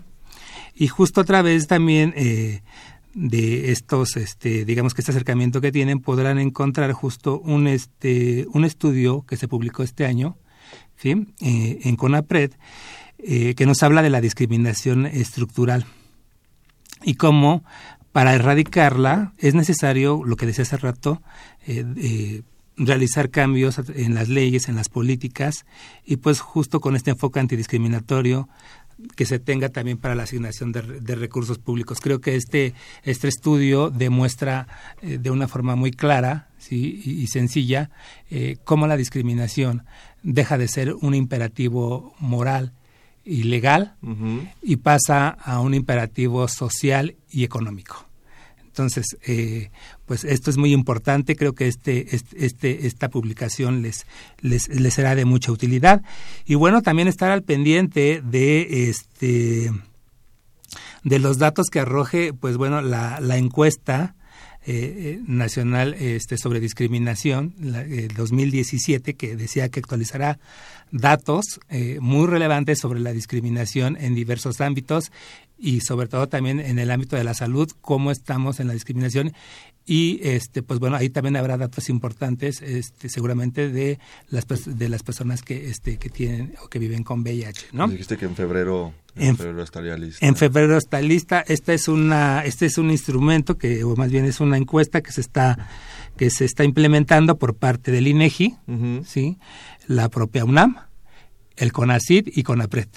[0.73, 2.61] y justo a través también eh,
[3.13, 8.65] de estos este digamos que este acercamiento que tienen podrán encontrar justo un este un
[8.65, 10.37] estudio que se publicó este año
[10.95, 11.27] ¿sí?
[11.41, 12.51] en Conapred
[13.17, 15.85] que nos habla de la discriminación estructural
[17.03, 17.63] y cómo
[18.13, 21.21] para erradicarla es necesario lo que decía hace rato
[21.67, 22.41] eh,
[22.77, 25.65] realizar cambios en las leyes, en las políticas
[26.05, 28.49] y pues justo con este enfoque antidiscriminatorio
[29.15, 31.99] que se tenga también para la asignación de, recursos públicos.
[31.99, 34.67] Creo que este, este estudio demuestra
[35.01, 37.01] eh, de una forma muy clara ¿sí?
[37.03, 37.89] y, sencilla
[38.29, 39.83] eh, cómo la discriminación
[40.21, 42.73] deja de ser un imperativo moral
[43.25, 43.95] y legal
[44.61, 48.05] y pasa a un imperativo social y económico.
[48.73, 49.69] Entonces, eh,
[50.07, 51.35] pues esto es muy importante.
[51.35, 54.07] Creo que este, este, esta publicación les,
[54.41, 56.01] les, les será de mucha utilidad.
[56.43, 59.71] Y bueno, también estar al pendiente de este
[61.03, 64.15] de los datos que arroje, pues bueno, la, la encuesta
[64.65, 70.39] eh, nacional este, sobre discriminación, el 2017, que decía que actualizará
[70.91, 71.59] datos
[71.99, 75.11] muy relevantes sobre la discriminación en diversos ámbitos
[75.63, 79.31] y sobre todo también en el ámbito de la salud, cómo estamos en la discriminación.
[79.85, 83.99] Y este pues bueno ahí también habrá datos importantes este seguramente de
[84.29, 88.15] las de las personas que este que tienen o que viven con VIH no dijiste
[88.15, 90.25] que en febrero en, febrero estaría lista.
[90.25, 91.43] en febrero está lista.
[91.45, 95.11] Esta es una este es un instrumento que o más bien es una encuesta que
[95.11, 95.67] se está
[96.15, 98.55] que se está implementando por parte del INEGI
[99.05, 99.37] sí
[99.87, 100.77] la propia UNAM
[101.57, 102.87] el CONACID y CONAPRED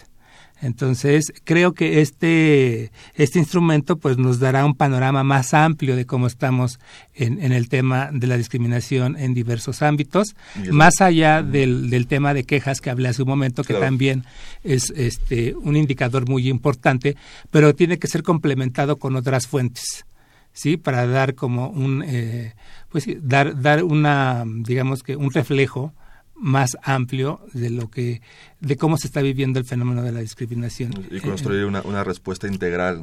[0.63, 6.27] entonces, creo que este, este instrumento pues, nos dará un panorama más amplio de cómo
[6.27, 6.81] estamos
[7.15, 10.35] en, en el tema de la discriminación en diversos ámbitos,
[10.71, 14.25] más allá del, del, tema de quejas que hablé hace un momento, que también
[14.65, 17.17] es este, un indicador muy importante,
[17.51, 20.07] pero tiene que ser complementado con otras fuentes.
[20.53, 22.55] sí para dar como un eh,
[22.89, 25.93] pues dar dar una digamos que un reflejo
[26.39, 28.21] más amplio de lo que
[28.61, 30.93] de cómo se está viviendo el fenómeno de la discriminación.
[31.11, 33.03] Y construir una, una respuesta integral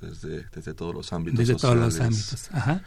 [0.00, 2.82] desde, desde, todos los ámbitos desde todos los ámbitos ajá.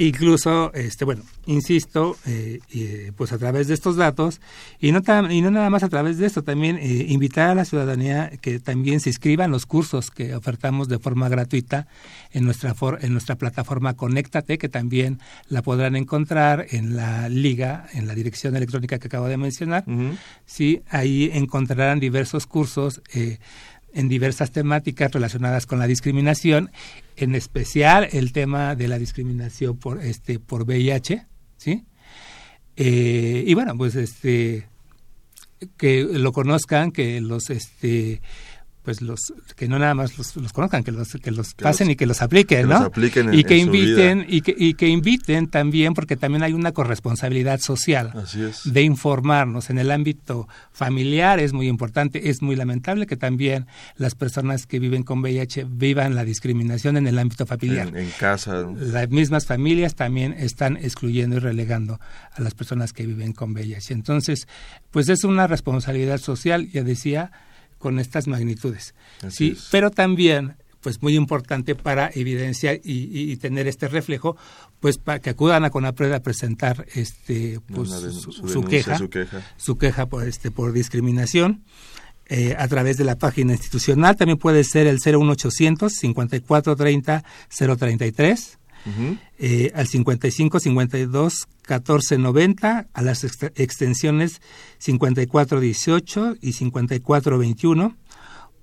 [0.00, 4.40] Incluso, este, bueno, insisto, eh, eh, pues a través de estos datos,
[4.80, 7.66] y no, y no nada más a través de esto, también eh, invitar a la
[7.66, 11.86] ciudadanía que también se inscriba en los cursos que ofertamos de forma gratuita
[12.32, 15.18] en nuestra, en nuestra plataforma Conéctate, que también
[15.50, 19.84] la podrán encontrar en la liga, en la dirección electrónica que acabo de mencionar.
[20.46, 23.02] Sí, ahí encontrarán diversos cursos
[23.92, 26.70] en diversas temáticas relacionadas con la discriminación,
[27.20, 31.26] en especial el tema de la discriminación por este por VIH,
[31.58, 31.84] ¿sí?
[32.76, 34.66] Eh, y bueno, pues este
[35.76, 38.22] que lo conozcan, que los este
[38.82, 39.20] pues los
[39.56, 42.68] que no nada más los, conozcan, que los que los pasen y que los apliquen,
[42.68, 42.90] ¿no?
[43.32, 48.12] y que inviten y que y que inviten también porque también hay una corresponsabilidad social
[48.64, 53.66] de informarnos en el ámbito familiar es muy importante, es muy lamentable que también
[53.96, 57.94] las personas que viven con VIH vivan la discriminación en el ámbito familiar.
[57.96, 58.66] En, casa.
[58.76, 62.00] Las mismas familias también están excluyendo y relegando
[62.32, 63.92] a las personas que viven con VIH.
[63.92, 64.48] Entonces,
[64.90, 67.30] pues es una responsabilidad social, ya decía,
[67.80, 68.94] con estas magnitudes.
[69.28, 74.36] sí, pero también pues muy importante para evidenciar y, tener este reflejo,
[74.80, 78.98] pues para que acudan a CONAPRED a presentar este pues, su, queja,
[79.56, 81.64] su, queja, por este por discriminación
[82.26, 88.59] eh, a través de la página institucional, también puede ser el 01800 5430 033
[89.38, 94.42] eh, al 55 52 14 90 a las extensiones
[94.78, 97.96] 54 18 y 54 21